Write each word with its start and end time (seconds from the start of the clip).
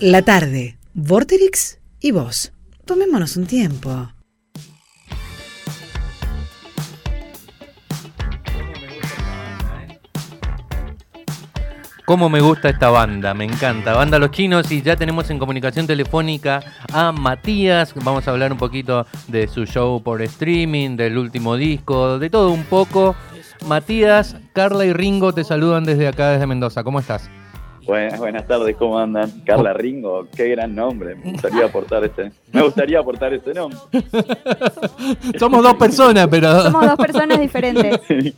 La 0.00 0.22
tarde, 0.22 0.78
Vorterix 0.94 1.80
y 1.98 2.12
vos. 2.12 2.52
Tomémonos 2.84 3.36
un 3.36 3.46
tiempo. 3.46 4.12
Cómo 12.04 12.28
me 12.28 12.40
gusta 12.40 12.68
esta 12.68 12.90
banda, 12.90 13.34
me 13.34 13.44
encanta. 13.44 13.92
Banda 13.94 14.20
Los 14.20 14.30
Chinos 14.30 14.70
y 14.70 14.82
ya 14.82 14.94
tenemos 14.94 15.30
en 15.30 15.40
comunicación 15.40 15.88
telefónica 15.88 16.60
a 16.92 17.10
Matías. 17.10 17.92
Vamos 17.96 18.28
a 18.28 18.30
hablar 18.30 18.52
un 18.52 18.58
poquito 18.58 19.04
de 19.26 19.48
su 19.48 19.66
show 19.66 20.00
por 20.00 20.22
streaming, 20.22 20.96
del 20.96 21.18
último 21.18 21.56
disco, 21.56 22.20
de 22.20 22.30
todo 22.30 22.50
un 22.50 22.62
poco. 22.62 23.16
Matías, 23.66 24.36
Carla 24.52 24.86
y 24.86 24.92
Ringo 24.92 25.32
te 25.32 25.42
saludan 25.42 25.82
desde 25.82 26.06
acá, 26.06 26.30
desde 26.30 26.46
Mendoza. 26.46 26.84
¿Cómo 26.84 27.00
estás? 27.00 27.28
Buenas, 27.88 28.18
buenas 28.20 28.46
tardes, 28.46 28.76
¿cómo 28.76 28.98
andan? 28.98 29.30
Carla 29.46 29.72
Ringo, 29.72 30.26
qué 30.36 30.50
gran 30.50 30.74
nombre. 30.74 31.14
Me 31.14 31.32
gustaría 31.32 31.64
aportar 31.64 32.04
ese, 32.04 32.32
me 32.52 32.60
gustaría 32.60 32.98
aportar 32.98 33.32
ese 33.32 33.54
nombre. 33.54 33.78
Somos 35.38 35.62
dos 35.62 35.74
personas, 35.76 36.28
pero. 36.28 36.64
Somos 36.64 36.86
dos 36.86 36.96
personas 36.96 37.40
diferentes. 37.40 37.98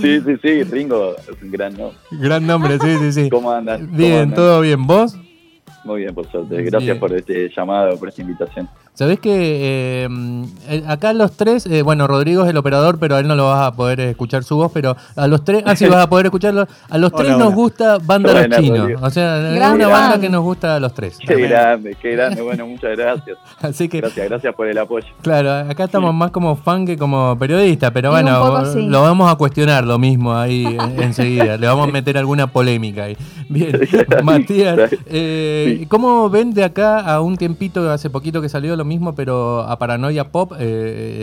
Sí, 0.00 0.20
sí, 0.20 0.36
sí, 0.40 0.62
Ringo 0.62 1.16
es 1.16 1.42
un 1.42 1.50
gran 1.50 1.76
nombre. 1.76 1.98
Gran 2.12 2.46
nombre, 2.46 2.78
sí, 2.78 2.96
sí, 3.00 3.12
sí. 3.12 3.30
¿Cómo 3.30 3.50
andan? 3.50 3.84
¿Cómo 3.86 3.96
Bien, 3.98 4.20
andan? 4.20 4.34
todo 4.36 4.60
bien. 4.60 4.86
¿Vos? 4.86 5.16
Muy 5.84 6.02
bien, 6.02 6.14
por 6.14 6.30
suerte. 6.30 6.62
Gracias 6.62 6.84
Bien. 6.84 7.00
por 7.00 7.12
este 7.12 7.48
llamado, 7.48 7.98
por 7.98 8.10
esta 8.10 8.22
invitación. 8.22 8.68
Sabés 8.94 9.20
que 9.20 9.30
eh, 10.04 10.08
eh, 10.68 10.84
acá 10.86 11.14
los 11.14 11.32
tres, 11.32 11.64
eh, 11.64 11.80
bueno, 11.80 12.06
Rodrigo 12.06 12.44
es 12.44 12.50
el 12.50 12.58
operador, 12.58 12.98
pero 12.98 13.16
a 13.16 13.20
él 13.20 13.26
no 13.26 13.34
lo 13.34 13.46
vas 13.46 13.66
a 13.66 13.72
poder 13.72 14.00
escuchar 14.00 14.44
su 14.44 14.56
voz, 14.56 14.70
pero 14.70 14.94
a 15.16 15.26
los 15.28 15.44
tres, 15.44 15.62
ah, 15.64 15.74
sí 15.74 15.86
vas 15.86 16.04
a 16.04 16.10
poder 16.10 16.26
escucharlo. 16.26 16.68
A 16.90 16.98
los 16.98 17.10
tres 17.16 17.28
Hola, 17.30 17.38
nos 17.38 17.46
hola. 17.46 17.56
gusta 17.56 17.98
Banda 18.04 18.46
Los 18.46 18.58
Chinos. 18.58 18.90
O 19.00 19.08
sea, 19.08 19.50
es 19.54 19.74
una 19.74 19.88
banda 19.88 20.20
que 20.20 20.28
nos 20.28 20.42
gusta 20.42 20.76
a 20.76 20.80
los 20.80 20.92
tres. 20.92 21.16
Qué 21.26 21.36
grande, 21.36 21.96
qué 22.00 22.10
grande. 22.12 22.42
Bueno, 22.52 22.66
muchas 22.66 22.94
gracias. 22.98 23.38
Así 23.62 23.88
que, 23.88 24.00
Gracias, 24.02 24.28
gracias 24.28 24.54
por 24.54 24.66
el 24.68 24.76
apoyo. 24.76 25.06
claro, 25.22 25.70
acá 25.70 25.84
estamos 25.84 26.12
más 26.12 26.30
como 26.30 26.54
fan 26.56 26.84
que 26.84 26.98
como 26.98 27.38
periodista, 27.38 27.90
pero 27.92 28.10
Y 28.10 28.12
bueno, 28.12 28.42
un 28.42 28.48
poco 28.50 28.66
sí. 28.72 28.86
lo 28.88 29.00
vamos 29.00 29.32
a 29.32 29.36
cuestionar 29.36 29.84
lo 29.84 29.98
mismo 29.98 30.34
ahí 30.36 30.76
enseguida. 30.98 31.56
Le 31.56 31.66
vamos 31.66 31.88
a 31.88 31.90
meter 31.90 32.18
alguna 32.18 32.46
polémica 32.48 33.04
ahí. 33.04 33.16
Bien, 33.48 33.80
Matías, 34.22 34.90
eh, 35.06 35.76
Sí. 35.80 35.86
¿cómo 35.86 36.28
ven 36.28 36.52
de 36.52 36.64
acá 36.64 37.00
a 37.00 37.20
un 37.22 37.36
tiempito, 37.38 37.90
hace 37.90 38.10
poquito 38.10 38.42
que 38.42 38.50
salió 38.50 38.76
lo 38.82 38.88
mismo, 38.88 39.14
pero 39.14 39.60
a 39.60 39.78
Paranoia 39.78 40.24
Pop 40.32 40.52
eh, 40.54 40.58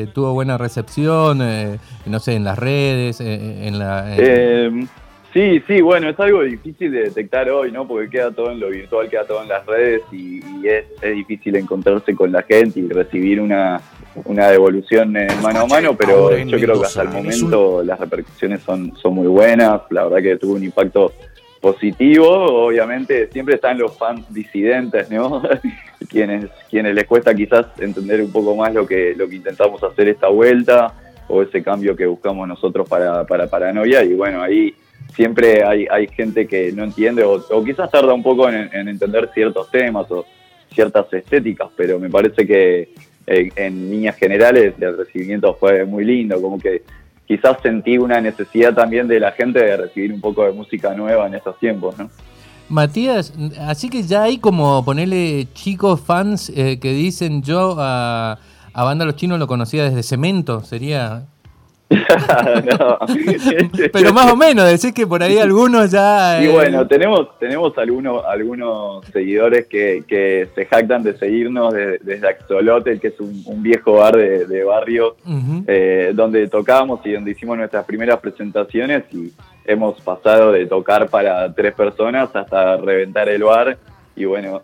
eh, 0.04 0.08
tuvo 0.14 0.34
buena 0.34 0.58
recepción, 0.58 1.42
eh, 1.42 1.78
no 2.06 2.20
sé, 2.20 2.36
en 2.36 2.44
las 2.46 2.58
redes, 2.58 3.20
eh, 3.20 3.68
en 3.68 3.78
la... 3.80 4.16
en- 4.16 4.20
Eh, 4.24 4.88
sí, 5.34 5.62
sí, 5.68 5.82
bueno, 5.82 6.10
es 6.10 6.20
algo 6.20 6.42
difícil 6.44 6.92
de 6.92 7.02
detectar 7.04 7.50
hoy, 7.50 7.72
¿no? 7.72 7.88
Porque 7.88 8.10
queda 8.10 8.32
todo 8.32 8.52
en 8.52 8.60
lo 8.60 8.70
virtual, 8.70 9.10
queda 9.10 9.26
todo 9.26 9.42
en 9.44 9.50
las 9.50 9.66
redes 9.66 10.02
y, 10.12 10.40
y 10.62 10.68
es, 10.68 10.86
es 11.02 11.16
difícil 11.16 11.56
encontrarse 11.58 12.16
con 12.16 12.32
la 12.32 12.42
gente 12.44 12.80
y 12.80 12.88
recibir 12.88 13.42
una, 13.42 13.82
una 14.26 14.48
devolución 14.50 15.16
eh, 15.18 15.28
mano 15.42 15.62
a 15.62 15.66
mano, 15.68 15.96
pero 15.98 16.36
yo 16.38 16.58
creo 16.58 16.80
que 16.80 16.86
hasta 16.88 17.02
el 17.04 17.10
momento 17.10 17.84
las 17.84 18.00
repercusiones 18.00 18.62
son, 18.62 18.94
son 19.02 19.14
muy 19.16 19.28
buenas, 19.28 19.82
la 19.90 20.06
verdad 20.06 20.22
que 20.24 20.38
tuvo 20.38 20.54
un 20.56 20.64
impacto 20.64 21.12
positivo, 21.60 22.28
obviamente 22.66 23.28
siempre 23.28 23.56
están 23.56 23.78
los 23.78 23.98
fans 23.98 24.32
disidentes, 24.34 25.10
¿no? 25.12 25.44
quienes, 26.10 26.46
quienes 26.70 26.96
les 26.96 27.06
cuesta 27.06 27.34
quizás 27.34 27.68
entender 27.80 28.22
un 28.22 28.32
poco 28.32 28.56
más 28.56 28.74
lo 28.74 28.88
que, 28.88 29.14
lo 29.16 29.28
que 29.28 29.36
intentamos 29.36 29.84
hacer 29.84 30.08
esta 30.08 30.28
vuelta 30.28 30.94
o 31.28 31.42
ese 31.42 31.62
cambio 31.62 31.96
que 31.96 32.06
buscamos 32.06 32.48
nosotros 32.48 32.88
para, 32.88 33.26
para 33.26 33.48
Paranoia 33.48 34.04
y 34.04 34.14
bueno, 34.14 34.42
ahí 34.42 34.74
siempre 35.16 35.64
hay, 35.64 35.86
hay 35.92 36.08
gente 36.08 36.48
que 36.48 36.72
no 36.72 36.84
entiende 36.84 37.24
o, 37.24 37.64
quizás 37.64 37.92
tarda 37.92 38.14
un 38.14 38.24
poco 38.24 38.50
en, 38.50 38.70
en 38.74 38.88
entender 38.88 39.30
ciertos 39.34 39.70
temas 39.70 40.10
o 40.12 40.26
ciertas 40.74 41.12
estéticas, 41.14 41.70
pero 41.76 42.00
me 42.00 42.10
parece 42.10 42.46
que 42.46 42.90
eh, 43.32 43.52
en 43.56 43.92
líneas 43.92 44.16
generales 44.16 44.74
el 44.80 44.98
recibimiento 44.98 45.54
fue 45.54 45.86
muy 45.86 46.04
lindo, 46.04 46.42
como 46.42 46.58
que 46.58 46.82
quizás 47.30 47.58
sentí 47.62 48.00
una 48.00 48.20
necesidad 48.20 48.74
también 48.74 49.08
de 49.08 49.20
la 49.20 49.32
gente 49.34 49.64
de 49.64 49.78
recibir 49.78 50.12
un 50.12 50.20
poco 50.20 50.44
de 50.46 50.52
música 50.52 50.96
nueva 50.96 51.28
en 51.28 51.36
estos 51.36 51.60
tiempos, 51.60 51.96
¿no? 52.00 52.10
Matías, 52.70 53.34
así 53.68 53.88
que 53.88 54.02
ya 54.02 54.24
hay 54.24 54.40
como 54.40 54.84
ponerle 54.84 55.48
chicos 55.54 56.02
fans 56.02 56.52
eh, 56.56 56.80
que 56.80 56.92
dicen 56.92 57.44
yo 57.44 57.76
a, 57.78 58.40
a 58.74 58.84
Banda 58.84 59.06
Los 59.06 59.16
Chinos 59.16 59.38
lo 59.38 59.46
conocía 59.46 59.84
desde 59.84 60.02
Cemento, 60.02 60.64
sería... 60.64 61.28
No. 61.90 63.00
Pero 63.94 64.14
más 64.14 64.32
o 64.32 64.36
menos, 64.36 64.66
decís 64.70 64.94
que 64.94 65.08
por 65.08 65.24
ahí 65.24 65.38
algunos 65.40 65.92
ya... 65.92 66.42
Y 66.42 66.46
eh, 66.46 66.52
bueno, 66.52 66.88
tenemos, 66.88 67.38
tenemos 67.40 67.78
algunos, 67.78 68.24
algunos 68.26 69.06
seguidores 69.08 69.66
que, 69.68 70.04
que 70.08 70.48
se 70.54 70.66
jactan 70.66 71.04
de 71.04 71.18
seguirnos 71.18 71.74
de- 71.74 71.98
desde 72.00 72.28
Axolotl, 72.28 73.00
que 73.00 73.08
es 73.08 73.20
un, 73.20 73.42
un 73.46 73.64
viejo 73.64 73.94
bar 73.94 74.16
de, 74.18 74.46
de 74.46 74.64
barrio 74.64 75.16
eh, 75.68 76.12
donde 76.14 76.48
tocábamos 76.48 77.00
y 77.06 77.14
donde 77.14 77.32
hicimos 77.32 77.58
nuestras 77.58 77.86
primeras 77.86 78.20
presentaciones 78.20 79.04
y 79.12 79.32
hemos 79.66 80.00
pasado 80.02 80.52
de 80.52 80.66
tocar 80.68 81.10
para 81.10 81.52
tres 81.54 81.74
personas 81.74 82.30
hasta 82.36 82.78
reventar 82.78 83.30
el 83.30 83.44
bar. 83.44 83.78
Y 84.16 84.26
bueno, 84.26 84.62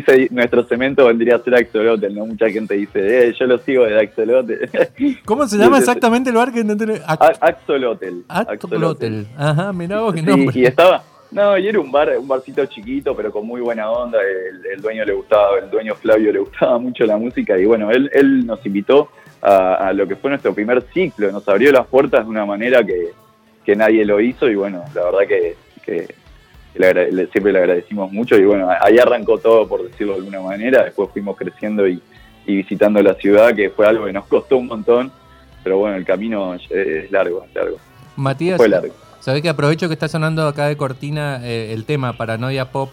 sí, 0.00 0.02
se- 0.02 0.28
nuestro 0.30 0.62
cemento 0.64 1.06
vendría 1.06 1.36
a 1.36 1.38
ser 1.40 1.54
Axolotl, 1.54 2.14
¿no? 2.14 2.26
Mucha 2.26 2.48
gente 2.50 2.74
dice, 2.74 3.28
eh, 3.28 3.34
yo 3.38 3.46
lo 3.46 3.58
sigo 3.58 3.84
de 3.84 4.00
Axolotl. 4.00 4.52
¿Cómo 5.24 5.46
se 5.46 5.58
llama 5.58 5.78
exactamente 5.78 6.30
el 6.30 6.36
bar 6.36 6.52
que 6.52 6.64
no 6.64 6.76
tiene... 6.76 7.00
A- 7.06 7.32
Axolotl. 7.40 8.20
Axolotl. 8.28 9.22
Ajá, 9.36 9.72
mirá 9.72 10.00
vos 10.00 10.14
qué 10.14 10.20
Sí, 10.20 10.26
nombre. 10.26 10.58
y 10.58 10.64
estaba, 10.64 11.02
no, 11.30 11.56
y 11.58 11.68
era 11.68 11.80
un 11.80 11.90
bar, 11.90 12.10
un 12.18 12.28
barcito 12.28 12.64
chiquito, 12.66 13.14
pero 13.16 13.30
con 13.32 13.46
muy 13.46 13.60
buena 13.60 13.90
onda. 13.90 14.18
El, 14.22 14.64
el 14.74 14.80
dueño 14.82 15.04
le 15.04 15.12
gustaba, 15.12 15.58
el 15.58 15.70
dueño 15.70 15.94
Flavio 15.94 16.32
le 16.32 16.38
gustaba 16.40 16.78
mucho 16.78 17.04
la 17.06 17.16
música 17.16 17.58
y 17.58 17.64
bueno, 17.64 17.90
él, 17.90 18.10
él 18.12 18.46
nos 18.46 18.64
invitó 18.66 19.08
a, 19.40 19.74
a 19.88 19.92
lo 19.92 20.06
que 20.06 20.16
fue 20.16 20.30
nuestro 20.30 20.54
primer 20.54 20.82
ciclo, 20.94 21.30
nos 21.32 21.46
abrió 21.48 21.72
las 21.72 21.86
puertas 21.86 22.24
de 22.24 22.30
una 22.30 22.44
manera 22.46 22.84
que, 22.84 23.08
que 23.64 23.74
nadie 23.76 24.04
lo 24.04 24.20
hizo 24.20 24.48
y 24.48 24.54
bueno, 24.54 24.84
la 24.94 25.04
verdad 25.04 25.20
que, 25.26 25.56
que 25.84 26.14
le 26.74 27.26
siempre 27.28 27.52
le 27.52 27.58
agradecimos 27.58 28.10
mucho 28.12 28.36
y 28.36 28.44
bueno, 28.44 28.68
ahí 28.80 28.98
arrancó 28.98 29.38
todo 29.38 29.68
por 29.68 29.82
decirlo 29.82 30.14
de 30.14 30.18
alguna 30.20 30.40
manera, 30.40 30.84
después 30.84 31.10
fuimos 31.12 31.36
creciendo 31.36 31.86
y, 31.86 32.00
y 32.46 32.56
visitando 32.56 33.02
la 33.02 33.14
ciudad, 33.14 33.54
que 33.54 33.70
fue 33.70 33.86
algo 33.86 34.06
que 34.06 34.12
nos 34.12 34.26
costó 34.28 34.56
un 34.56 34.66
montón, 34.66 35.12
pero 35.62 35.78
bueno, 35.78 35.96
el 35.96 36.04
camino 36.04 36.54
es 36.54 37.10
largo, 37.10 37.44
es 37.44 37.54
largo, 37.54 37.76
Matías, 38.16 38.56
fue 38.56 38.68
largo. 38.68 38.94
sabés 39.20 39.42
que 39.42 39.48
aprovecho 39.48 39.88
que 39.88 39.94
está 39.94 40.08
sonando 40.08 40.46
acá 40.46 40.66
de 40.66 40.76
cortina 40.76 41.40
eh, 41.42 41.72
el 41.72 41.84
tema 41.84 42.14
Paranoia 42.14 42.70
Pop 42.70 42.90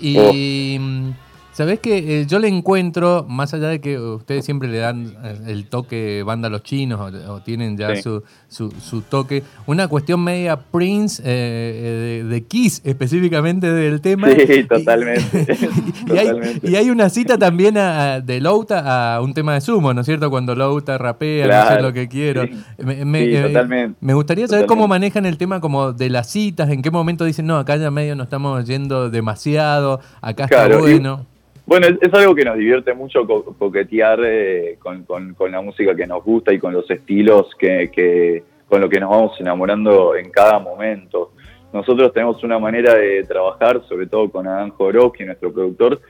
y... 0.00 0.78
mm, 0.80 1.10
Sabés 1.58 1.80
que 1.80 2.20
eh, 2.20 2.26
yo 2.26 2.38
le 2.38 2.46
encuentro, 2.46 3.26
más 3.28 3.52
allá 3.52 3.66
de 3.66 3.80
que 3.80 3.98
ustedes 3.98 4.44
siempre 4.44 4.68
le 4.68 4.78
dan 4.78 5.12
eh, 5.24 5.36
el 5.48 5.66
toque 5.66 6.22
banda 6.24 6.46
a 6.46 6.50
los 6.52 6.62
chinos 6.62 7.00
o, 7.00 7.32
o 7.32 7.40
tienen 7.40 7.76
ya 7.76 7.96
Sí. 7.96 8.02
su, 8.02 8.22
su, 8.46 8.70
su 8.80 9.02
toque, 9.02 9.42
una 9.66 9.88
cuestión 9.88 10.22
media 10.22 10.56
Prince 10.56 11.20
eh, 11.26 12.22
de, 12.22 12.28
de 12.28 12.44
Kiss 12.44 12.80
específicamente 12.84 13.72
del 13.72 14.00
tema. 14.00 14.28
Sí, 14.30 14.62
totalmente. 14.64 15.46
Y, 16.06 16.16
hay, 16.16 16.60
y 16.62 16.76
hay 16.76 16.90
una 16.90 17.08
cita 17.10 17.36
también 17.36 17.76
a- 17.76 18.20
de 18.20 18.40
Louta 18.40 19.16
a 19.16 19.20
un 19.20 19.34
tema 19.34 19.54
de 19.54 19.60
sumo, 19.60 19.92
¿no 19.92 20.02
es 20.02 20.06
cierto? 20.06 20.30
Cuando 20.30 20.54
Louta 20.54 20.96
rapea, 20.96 21.46
no 21.46 21.52
sé 21.52 21.58
Claro, 21.66 21.82
lo 21.82 21.92
que 21.92 22.06
quiero. 22.06 22.44
sí. 22.44 22.52
Me, 22.78 23.04
me- 23.04 23.24
Sí, 23.26 23.34
eh, 23.36 23.42
totalmente. 23.42 23.98
me 24.00 24.14
gustaría 24.14 24.46
saber 24.46 24.66
cómo 24.66 24.86
manejan 24.86 25.26
el 25.26 25.36
tema 25.36 25.60
como 25.60 25.92
de 25.92 26.08
las 26.08 26.30
citas, 26.30 26.70
en 26.70 26.82
qué 26.82 26.92
momento 26.92 27.24
dicen, 27.24 27.46
no, 27.46 27.58
acá 27.58 27.76
ya 27.76 27.90
medio 27.90 28.14
nos 28.14 28.26
estamos 28.26 28.64
yendo 28.64 29.10
demasiado, 29.10 30.00
acá 30.22 30.46
Claro, 30.46 30.86
está 30.86 30.90
y- 30.90 30.94
bueno. 31.68 31.86
Es, 32.00 32.14
algo 32.14 32.34
que 32.34 32.44
nos 32.44 32.56
divierte 32.56 32.94
mucho 32.94 33.26
co- 33.26 33.54
coquetear 33.58 34.20
eh, 34.24 34.78
con, 34.78 35.06
la 35.50 35.60
música 35.60 35.94
que 35.94 36.06
nos 36.06 36.24
gusta 36.24 36.52
y 36.52 36.58
con 36.58 36.72
los 36.72 36.90
estilos 36.90 37.54
que, 37.58 38.42
con 38.68 38.80
lo 38.80 38.88
que 38.88 38.98
nos 38.98 39.10
vamos 39.10 39.40
enamorando 39.40 40.16
en 40.16 40.30
cada 40.30 40.58
momento. 40.58 41.32
Nosotros 41.72 42.12
tenemos 42.14 42.42
una 42.42 42.58
manera 42.58 42.94
de 42.94 43.22
trabajar, 43.24 43.82
sobre 43.86 44.06
todo 44.06 44.30
con 44.30 44.46
Adán 44.46 44.70
Jodorowsky, 44.70 45.24
nuestro 45.24 45.52
productor, 45.52 46.00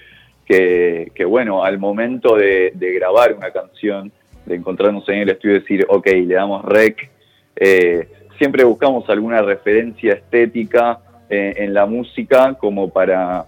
que, 0.46 1.10
que, 1.14 1.24
bueno, 1.24 1.64
al 1.64 1.78
momento 1.78 2.36
de, 2.36 2.72
de 2.74 2.92
grabar 2.92 3.34
una 3.34 3.50
canción, 3.50 4.12
de 4.46 4.54
encontrarnos 4.54 5.08
en 5.08 5.18
el 5.18 5.30
estudio 5.30 5.56
y 5.56 5.60
decir, 5.60 5.86
ok, 5.88 6.06
le 6.06 6.34
damos 6.34 6.64
rec, 6.64 7.10
eh, 7.56 8.08
siempre 8.38 8.62
buscamos 8.64 9.08
alguna 9.10 9.42
referencia 9.42 10.14
estética 10.14 11.00
eh, 11.28 11.54
en 11.56 11.74
la 11.74 11.84
música 11.86 12.54
como 12.54 12.88
para 12.88 13.44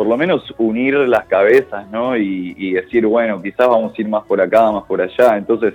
por 0.00 0.06
lo 0.06 0.16
menos 0.16 0.42
unir 0.56 0.94
las 0.94 1.26
cabezas, 1.26 1.86
¿no? 1.90 2.16
Y, 2.16 2.72
decir, 2.72 3.04
bueno, 3.04 3.42
quizás 3.42 3.68
vamos 3.68 3.92
a 3.94 4.00
ir 4.00 4.08
más 4.08 4.24
por 4.24 4.40
acá, 4.40 4.72
más 4.72 4.84
por 4.84 5.02
allá. 5.02 5.36
Entonces, 5.36 5.74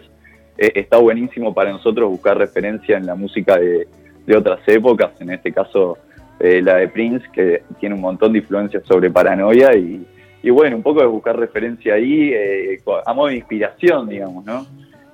eh, 0.58 0.72
está 0.74 0.98
buenísimo 0.98 1.54
para 1.54 1.72
nosotros 1.72 2.10
buscar 2.10 2.36
referencia 2.36 2.98
en 2.98 3.06
la 3.06 3.14
música 3.14 3.56
de, 3.60 3.88
otras 4.36 4.62
épocas, 4.66 5.12
en 5.20 5.30
este 5.30 5.52
caso 5.52 6.00
eh, 6.40 6.60
la 6.60 6.78
de 6.78 6.88
Prince, 6.88 7.24
que 7.32 7.62
tiene 7.80 7.94
un 7.94 8.02
montón 8.02 8.34
de 8.34 8.40
influencias 8.40 8.82
sobre 8.88 9.12
paranoia 9.12 9.76
y, 9.76 10.04
bueno, 10.50 10.78
un 10.78 10.82
poco 10.82 11.02
de 11.02 11.06
buscar 11.06 11.38
referencia 11.38 11.94
ahí, 11.94 12.32
eh, 12.34 12.82
a 13.06 13.14
modo 13.14 13.28
de 13.28 13.36
inspiración, 13.36 14.10
digamos, 14.10 14.44
¿no? 14.44 14.66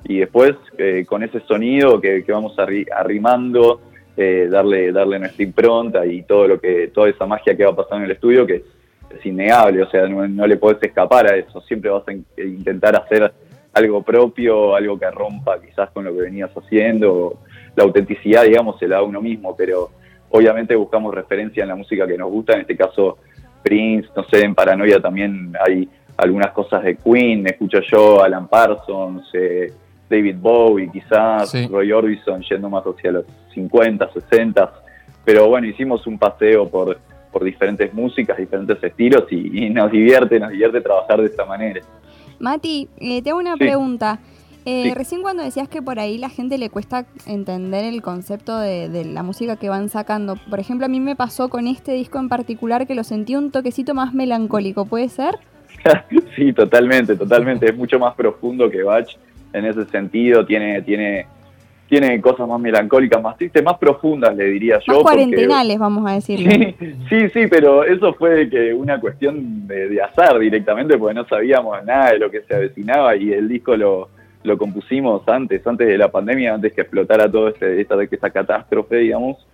Y 0.05 0.19
después, 0.19 0.53
eh, 0.77 1.03
con 1.05 1.21
ese 1.21 1.41
sonido 1.41 1.99
que, 1.99 2.23
que 2.23 2.31
vamos 2.31 2.55
arri- 2.55 2.87
arrimando, 2.95 3.81
eh, 4.15 4.47
darle, 4.49 4.93
darle 4.93 5.19
nuestra 5.19 5.43
impronta 5.43 6.05
y 6.05 6.23
todo 6.23 6.47
lo 6.47 6.61
que, 6.61 6.87
toda 6.93 7.09
esa 7.09 7.25
magia 7.25 7.57
que 7.57 7.65
va 7.65 7.75
pasando 7.75 8.05
en 8.05 8.11
el 8.11 8.11
estudio, 8.11 8.47
que 8.47 8.79
es 9.17 9.25
innegable, 9.25 9.83
o 9.83 9.89
sea, 9.89 10.07
no, 10.07 10.27
no 10.27 10.47
le 10.47 10.57
podés 10.57 10.81
escapar 10.83 11.27
a 11.27 11.35
eso, 11.35 11.61
siempre 11.61 11.89
vas 11.89 12.07
a 12.07 12.11
in- 12.13 12.25
intentar 12.37 12.95
hacer 12.95 13.31
algo 13.73 14.01
propio, 14.03 14.75
algo 14.75 14.99
que 14.99 15.09
rompa 15.11 15.59
quizás 15.61 15.89
con 15.91 16.03
lo 16.03 16.13
que 16.13 16.21
venías 16.21 16.51
haciendo, 16.55 17.37
la 17.75 17.83
autenticidad, 17.83 18.43
digamos, 18.43 18.77
se 18.79 18.87
la 18.87 18.97
da 18.97 19.03
uno 19.03 19.21
mismo, 19.21 19.55
pero 19.55 19.89
obviamente 20.29 20.75
buscamos 20.75 21.13
referencia 21.13 21.63
en 21.63 21.69
la 21.69 21.75
música 21.75 22.05
que 22.07 22.17
nos 22.17 22.29
gusta, 22.29 22.53
en 22.53 22.61
este 22.61 22.75
caso 22.75 23.17
Prince, 23.63 24.09
no 24.15 24.23
sé, 24.25 24.43
en 24.43 24.55
Paranoia 24.55 24.99
también 24.99 25.53
hay 25.65 25.87
algunas 26.17 26.51
cosas 26.51 26.83
de 26.83 26.97
Queen, 26.97 27.47
escucho 27.47 27.79
yo, 27.81 28.23
Alan 28.23 28.47
Parsons, 28.47 29.23
eh, 29.33 29.71
David 30.09 30.35
Bowie 30.39 30.89
quizás, 30.91 31.49
Sí. 31.51 31.67
Roy 31.67 31.91
Orbison 31.91 32.41
yendo 32.41 32.69
más 32.69 32.83
hacia 32.83 33.11
los 33.11 33.25
50, 33.53 34.11
60, 34.11 34.73
pero 35.23 35.47
bueno, 35.47 35.67
hicimos 35.67 36.05
un 36.07 36.17
paseo 36.19 36.67
por, 36.67 36.97
por 37.31 37.43
diferentes 37.43 37.93
músicas, 37.93 38.37
diferentes 38.37 38.83
estilos 38.83 39.25
y, 39.31 39.65
y 39.65 39.69
nos 39.69 39.91
divierte, 39.91 40.39
nos 40.39 40.51
divierte 40.51 40.81
trabajar 40.81 41.19
de 41.21 41.27
esta 41.27 41.45
manera. 41.45 41.81
Mati, 42.39 42.87
eh, 42.99 43.21
te 43.21 43.29
hago 43.29 43.39
una 43.39 43.53
Sí. 43.53 43.59
pregunta. 43.59 44.19
Eh, 44.65 44.83
Sí. 44.85 44.93
Recién 44.93 45.21
cuando 45.23 45.41
decías 45.41 45.67
que 45.67 45.81
por 45.81 45.99
ahí 45.99 46.17
la 46.19 46.29
gente 46.29 46.57
le 46.59 46.69
cuesta 46.69 47.05
entender 47.25 47.83
el 47.83 48.01
concepto 48.03 48.59
de, 48.59 48.89
de 48.89 49.05
la 49.05 49.23
música 49.23 49.55
que 49.55 49.69
van 49.69 49.89
sacando, 49.89 50.35
por 50.49 50.59
ejemplo, 50.59 50.85
a 50.85 50.89
mí 50.89 50.99
me 50.99 51.15
pasó 51.15 51.49
con 51.49 51.65
este 51.67 51.93
disco 51.93 52.19
en 52.19 52.29
particular 52.29 52.85
que 52.85 52.93
lo 52.93 53.03
sentí 53.03 53.35
un 53.35 53.49
toquecito 53.49 53.95
más 53.95 54.13
melancólico, 54.13 54.85
¿puede 54.85 55.09
ser? 55.09 55.39
sí, 56.35 56.53
totalmente, 56.53 57.15
totalmente. 57.15 57.65
Es 57.67 57.75
mucho 57.75 57.97
más 57.97 58.13
profundo 58.13 58.69
que 58.69 58.83
Bach 58.83 59.07
en 59.53 59.65
ese 59.65 59.85
sentido. 59.85 60.45
Tiene, 60.45 60.81
tiene, 60.83 61.25
tiene 61.91 62.21
cosas 62.21 62.47
más 62.47 62.57
melancólicas, 62.57 63.21
más 63.21 63.35
tristes, 63.35 63.61
más 63.61 63.77
profundas, 63.77 64.33
le 64.33 64.45
diría 64.45 64.79
yo. 64.79 64.93
Más 64.93 65.03
porque- 65.03 65.03
cuarentenales, 65.03 65.77
vamos 65.77 66.09
a 66.09 66.13
decirlo. 66.13 66.49
Sí, 66.49 66.75
sí, 67.09 67.29
sí, 67.33 67.47
pero 67.49 67.83
eso 67.83 68.13
fue 68.13 68.49
que 68.49 68.73
una 68.73 68.97
cuestión 68.97 69.67
de, 69.67 69.89
de 69.89 70.01
azar 70.01 70.39
directamente, 70.39 70.97
porque 70.97 71.15
no 71.15 71.25
sabíamos 71.27 71.83
nada 71.83 72.11
de 72.13 72.19
lo 72.19 72.31
que 72.31 72.43
se 72.43 72.55
avecinaba 72.55 73.17
y 73.17 73.33
el 73.33 73.49
disco 73.49 73.75
lo, 73.75 74.07
lo 74.43 74.57
compusimos 74.57 75.27
antes, 75.27 75.67
antes 75.67 75.85
de 75.85 75.97
la 75.97 76.09
pandemia, 76.09 76.53
antes 76.53 76.71
que 76.71 76.79
explotara 76.79 77.29
todo 77.29 77.49
este, 77.49 77.81
esta, 77.81 78.01
esta 78.01 78.29
catástrofe, 78.29 78.95
digamos. 78.95 79.45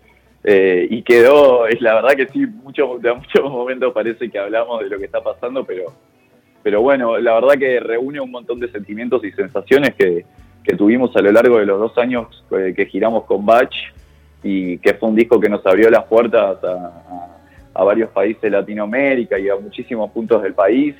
Eh, 0.43 0.85
y 0.91 1.01
quedó, 1.01 1.65
es 1.65 1.81
la 1.81 1.95
verdad 1.95 2.15
que 2.15 2.27
sí, 2.27 2.45
mucho, 2.45 2.99
de 2.99 3.15
muchos 3.15 3.49
momentos 3.49 3.91
parece 3.95 4.29
que 4.29 4.37
hablamos 4.37 4.83
de 4.83 4.89
lo 4.89 4.99
que 4.99 5.05
está 5.05 5.21
pasando, 5.23 5.65
pero, 5.65 5.85
pero 6.61 6.83
bueno, 6.83 7.17
la 7.17 7.33
verdad 7.33 7.57
que 7.57 7.79
reúne 7.79 8.19
un 8.19 8.29
montón 8.29 8.59
de 8.59 8.67
sentimientos 8.71 9.23
y 9.25 9.31
sensaciones 9.31 9.95
que, 9.95 10.23
que 10.63 10.75
tuvimos 10.75 11.15
a 11.15 11.21
lo 11.21 11.31
largo 11.31 11.59
de 11.59 11.65
los 11.65 11.79
dos 11.79 11.97
años 11.97 12.43
eh, 12.51 12.73
que 12.75 12.85
giramos 12.85 13.23
con 13.23 13.45
Bach 13.45 13.73
y 14.43 14.77
que 14.79 14.93
fue 14.93 15.09
un 15.09 15.15
disco 15.15 15.39
que 15.39 15.49
nos 15.49 15.65
abrió 15.65 15.89
las 15.89 16.05
puertas 16.05 16.57
a 17.73 17.83
varios 17.83 18.09
países 18.09 18.41
de 18.41 18.49
Latinoamérica 18.49 19.37
y 19.39 19.49
a 19.49 19.55
muchísimos 19.55 20.11
puntos 20.11 20.41
del 20.43 20.53
país. 20.53 20.95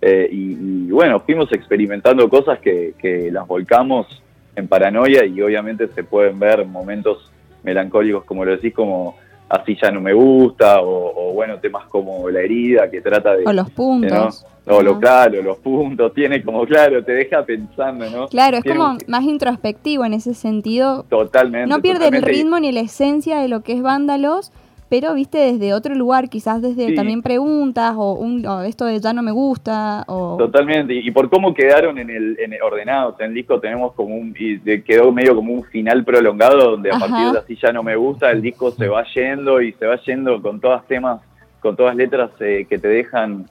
Eh, 0.00 0.28
y, 0.30 0.86
y 0.86 0.90
bueno, 0.90 1.20
fuimos 1.20 1.52
experimentando 1.52 2.28
cosas 2.28 2.58
que, 2.58 2.94
que 2.98 3.30
las 3.30 3.46
volcamos 3.46 4.22
en 4.56 4.68
paranoia 4.68 5.24
y 5.24 5.40
obviamente 5.40 5.88
se 5.88 6.04
pueden 6.04 6.38
ver 6.38 6.66
momentos 6.66 7.30
melancólicos, 7.62 8.24
como 8.24 8.44
lo 8.44 8.52
decís, 8.52 8.74
como 8.74 9.16
así 9.52 9.76
ya 9.80 9.90
no 9.90 10.00
me 10.00 10.12
gusta, 10.12 10.80
o, 10.80 11.30
o, 11.30 11.32
bueno, 11.34 11.58
temas 11.58 11.84
como 11.86 12.28
la 12.30 12.40
herida 12.40 12.90
que 12.90 13.00
trata 13.00 13.36
de... 13.36 13.44
O 13.44 13.52
los 13.52 13.70
puntos. 13.70 14.44
¿no? 14.66 14.76
O 14.76 14.82
lo 14.82 14.98
claro, 14.98 15.42
los 15.42 15.58
puntos, 15.58 16.14
tiene 16.14 16.42
como 16.42 16.64
claro, 16.64 17.04
te 17.04 17.12
deja 17.12 17.44
pensando, 17.44 18.08
¿no? 18.08 18.28
Claro, 18.28 18.58
es 18.58 18.62
Tiene 18.62 18.78
como 18.78 18.92
un- 18.92 18.98
más 19.08 19.24
introspectivo 19.24 20.04
en 20.04 20.14
ese 20.14 20.34
sentido. 20.34 21.04
Totalmente. 21.08 21.66
No 21.68 21.82
pierde 21.82 22.08
el 22.08 22.22
ritmo 22.22 22.60
ni 22.60 22.70
la 22.72 22.80
esencia 22.80 23.40
de 23.40 23.48
lo 23.48 23.62
que 23.62 23.72
es 23.72 23.82
Vándalos, 23.82 24.52
pero 24.92 25.14
viste 25.14 25.38
desde 25.38 25.72
otro 25.72 25.94
lugar, 25.94 26.28
quizás 26.28 26.60
desde 26.60 26.88
Sí. 26.88 26.94
también 26.94 27.22
preguntas 27.22 27.94
o, 27.96 28.12
un, 28.12 28.44
o 28.44 28.60
esto 28.60 28.84
de 28.84 29.00
ya 29.00 29.14
no 29.14 29.22
me 29.22 29.30
gusta 29.32 30.04
o 30.06 30.36
Totalmente, 30.36 30.92
y 30.92 31.10
por 31.12 31.30
cómo 31.30 31.54
quedaron 31.54 31.96
en 31.96 32.10
el, 32.10 32.36
en 32.38 32.52
el- 32.52 32.60
ordenados 32.60 33.18
en 33.20 33.28
el 33.28 33.34
disco 33.34 33.58
tenemos 33.58 33.94
como 33.94 34.14
un, 34.16 34.34
y 34.38 34.58
quedó 34.82 35.10
medio 35.10 35.34
como 35.34 35.54
un 35.54 35.64
final 35.64 36.04
prolongado 36.04 36.72
donde 36.72 36.90
a 36.90 36.96
Ajá. 36.96 37.06
partir 37.08 37.32
de 37.32 37.38
así 37.38 37.56
ya 37.62 37.72
no 37.72 37.82
me 37.82 37.96
gusta, 37.96 38.30
el 38.30 38.42
disco 38.42 38.70
se 38.72 38.86
va 38.86 39.02
yendo 39.14 39.62
y 39.62 39.72
se 39.72 39.86
va 39.86 39.96
yendo 40.04 40.42
con 40.42 40.60
todas 40.60 40.86
temas, 40.86 41.22
con 41.60 41.74
todas 41.74 41.96
letras 41.96 42.30
eh, 42.40 42.66
que 42.68 42.76
te 42.76 42.88
dejan 42.88 43.46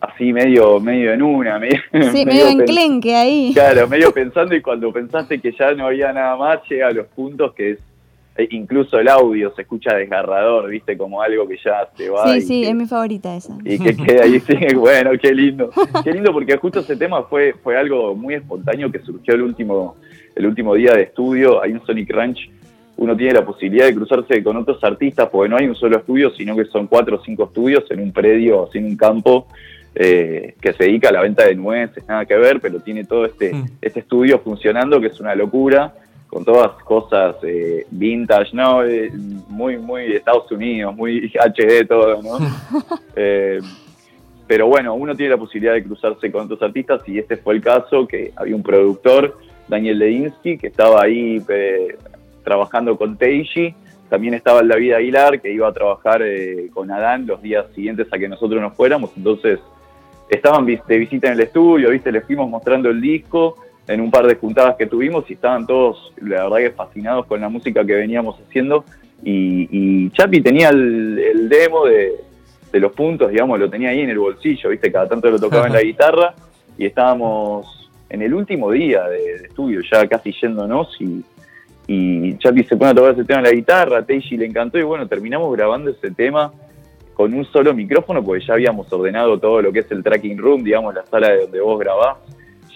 así 0.00 0.32
medio, 0.32 0.80
medio 0.80 1.12
en 1.12 1.20
una, 1.20 1.58
medio, 1.64 1.78
sí, 2.10 2.24
medio 2.24 2.46
enclenque 2.48 3.14
ahí. 3.14 3.50
Claro, 3.52 3.86
medio 3.86 4.12
pensando 4.14 4.54
y 4.54 4.62
cuando 4.62 4.90
pensaste 4.94 5.40
que 5.42 5.52
ya 5.52 5.72
no 5.74 5.88
había 5.88 6.10
nada 6.14 6.36
más, 6.36 6.60
llega 6.70 6.88
a 6.88 6.92
los 6.92 7.06
puntos 7.08 7.52
que 7.52 7.72
es, 7.72 7.78
incluso 8.50 8.98
el 8.98 9.08
audio 9.08 9.52
se 9.54 9.62
escucha 9.62 9.94
desgarrador, 9.94 10.68
viste, 10.68 10.96
como 10.96 11.22
algo 11.22 11.46
que 11.48 11.56
ya 11.64 11.88
se 11.96 12.08
va. 12.10 12.28
Sí, 12.32 12.38
y 12.38 12.40
sí, 12.42 12.62
que- 12.62 12.68
es 12.70 12.74
mi 12.74 12.86
favorita 12.86 13.34
esa. 13.36 13.56
y 13.64 13.78
que 13.78 13.96
queda 13.96 14.24
ahí, 14.24 14.40
sí, 14.40 14.54
bueno, 14.76 15.10
qué 15.20 15.32
lindo. 15.34 15.70
Qué 16.04 16.12
lindo 16.12 16.32
porque 16.32 16.56
justo 16.56 16.80
ese 16.80 16.96
tema 16.96 17.22
fue, 17.24 17.54
fue 17.62 17.76
algo 17.76 18.14
muy 18.14 18.34
espontáneo 18.34 18.90
que 18.90 18.98
surgió 19.00 19.34
el 19.34 19.42
último, 19.42 19.96
el 20.34 20.46
último 20.46 20.74
día 20.74 20.92
de 20.94 21.02
estudio. 21.02 21.62
Ahí 21.62 21.72
en 21.72 21.84
Sonic 21.84 22.10
Ranch 22.10 22.50
uno 22.98 23.14
tiene 23.16 23.34
la 23.34 23.44
posibilidad 23.44 23.86
de 23.86 23.94
cruzarse 23.94 24.42
con 24.42 24.56
otros 24.56 24.82
artistas 24.82 25.28
porque 25.30 25.48
no 25.50 25.56
hay 25.56 25.66
un 25.68 25.74
solo 25.74 25.98
estudio, 25.98 26.30
sino 26.30 26.56
que 26.56 26.64
son 26.66 26.86
cuatro 26.86 27.16
o 27.16 27.22
cinco 27.24 27.44
estudios 27.44 27.84
en 27.90 28.00
un 28.00 28.12
predio, 28.12 28.68
en 28.72 28.84
un 28.86 28.96
campo. 28.96 29.46
eh, 29.98 30.54
que 30.60 30.74
se 30.74 30.84
dedica 30.84 31.08
a 31.08 31.12
la 31.12 31.22
venta 31.22 31.46
de 31.46 31.54
nueces, 31.54 32.06
nada 32.06 32.26
que 32.26 32.34
ver, 32.36 32.60
pero 32.60 32.80
tiene 32.80 33.04
todo 33.04 33.24
este, 33.24 33.54
Mm. 33.54 33.64
este 33.80 34.00
estudio 34.00 34.38
funcionando 34.40 35.00
que 35.00 35.06
es 35.06 35.18
una 35.20 35.34
locura, 35.34 35.94
con 36.26 36.44
todas 36.44 36.82
cosas 36.82 37.36
eh, 37.42 37.86
vintage, 37.90 38.50
¿no? 38.52 38.84
Eh, 38.84 39.10
muy, 39.48 39.78
muy 39.78 40.14
Estados 40.14 40.50
Unidos, 40.50 40.94
muy 40.94 41.32
HD 41.34 41.86
todo, 41.86 42.22
¿no? 42.22 42.38
Eh, 43.18 43.60
pero 44.46 44.68
bueno, 44.68 44.94
uno 44.94 45.14
tiene 45.16 45.30
la 45.30 45.38
posibilidad 45.38 45.74
de 45.74 45.82
cruzarse 45.82 46.30
con 46.30 46.44
otros 46.44 46.62
artistas 46.62 47.00
y 47.08 47.18
este 47.18 47.36
fue 47.36 47.54
el 47.54 47.62
caso, 47.62 48.06
que 48.06 48.32
había 48.36 48.54
un 48.54 48.62
productor, 48.62 49.38
Daniel 49.68 49.98
Ledinsky, 49.98 50.58
que 50.58 50.68
estaba 50.68 51.02
ahí 51.02 51.42
eh, 51.48 51.96
trabajando 52.44 52.96
con 52.96 53.16
Teiji, 53.16 53.74
también 54.08 54.34
estaba 54.34 54.60
el 54.60 54.68
David 54.68 54.92
Aguilar, 54.92 55.40
que 55.40 55.50
iba 55.50 55.66
a 55.66 55.72
trabajar 55.72 56.22
eh, 56.22 56.68
con 56.72 56.90
Adán 56.92 57.26
los 57.26 57.42
días 57.42 57.66
siguientes 57.74 58.06
a 58.12 58.18
que 58.18 58.28
nosotros 58.28 58.60
nos 58.60 58.74
fuéramos, 58.74 59.10
entonces 59.16 59.58
estaban 60.28 60.64
de 60.64 60.98
visita 60.98 61.26
en 61.28 61.34
el 61.34 61.40
estudio, 61.40 61.90
viste, 61.90 62.12
les 62.12 62.24
fuimos 62.24 62.48
mostrando 62.48 62.88
el 62.88 63.00
disco 63.00 63.56
en 63.88 64.00
un 64.00 64.10
par 64.10 64.26
de 64.26 64.34
juntadas 64.34 64.76
que 64.76 64.86
tuvimos 64.86 65.28
y 65.30 65.34
estaban 65.34 65.66
todos, 65.66 66.12
la 66.20 66.44
verdad 66.44 66.56
que 66.58 66.70
fascinados 66.70 67.26
con 67.26 67.40
la 67.40 67.48
música 67.48 67.84
que 67.84 67.94
veníamos 67.94 68.36
haciendo. 68.40 68.84
Y, 69.22 69.68
y 69.70 70.10
Chapi 70.10 70.40
tenía 70.40 70.70
el, 70.70 71.18
el 71.18 71.48
demo 71.48 71.86
de, 71.86 72.12
de 72.72 72.80
los 72.80 72.92
puntos, 72.92 73.30
digamos, 73.30 73.58
lo 73.58 73.70
tenía 73.70 73.90
ahí 73.90 74.00
en 74.00 74.10
el 74.10 74.18
bolsillo, 74.18 74.70
viste, 74.70 74.92
cada 74.92 75.08
tanto 75.08 75.30
lo 75.30 75.38
tocaba 75.38 75.66
en 75.66 75.72
la 75.72 75.80
guitarra 75.82 76.34
y 76.76 76.86
estábamos 76.86 77.90
en 78.08 78.22
el 78.22 78.34
último 78.34 78.70
día 78.70 79.04
de, 79.04 79.38
de 79.38 79.46
estudio, 79.46 79.80
ya 79.90 80.06
casi 80.06 80.32
yéndonos 80.32 80.94
y, 81.00 81.24
y 81.86 82.36
Chapi 82.38 82.64
se 82.64 82.76
pone 82.76 82.90
a 82.90 82.94
tocar 82.94 83.12
ese 83.12 83.24
tema 83.24 83.40
en 83.40 83.44
la 83.44 83.52
guitarra, 83.52 84.04
Teiji 84.04 84.36
le 84.36 84.46
encantó 84.46 84.78
y 84.78 84.82
bueno, 84.82 85.06
terminamos 85.06 85.54
grabando 85.56 85.90
ese 85.90 86.10
tema 86.10 86.52
con 87.14 87.32
un 87.32 87.44
solo 87.46 87.72
micrófono 87.72 88.22
porque 88.22 88.44
ya 88.44 88.54
habíamos 88.54 88.92
ordenado 88.92 89.38
todo 89.38 89.62
lo 89.62 89.72
que 89.72 89.80
es 89.80 89.90
el 89.90 90.02
tracking 90.02 90.36
room, 90.36 90.62
digamos, 90.62 90.94
la 90.94 91.06
sala 91.06 91.30
de 91.30 91.42
donde 91.42 91.60
vos 91.60 91.78
grabás, 91.78 92.18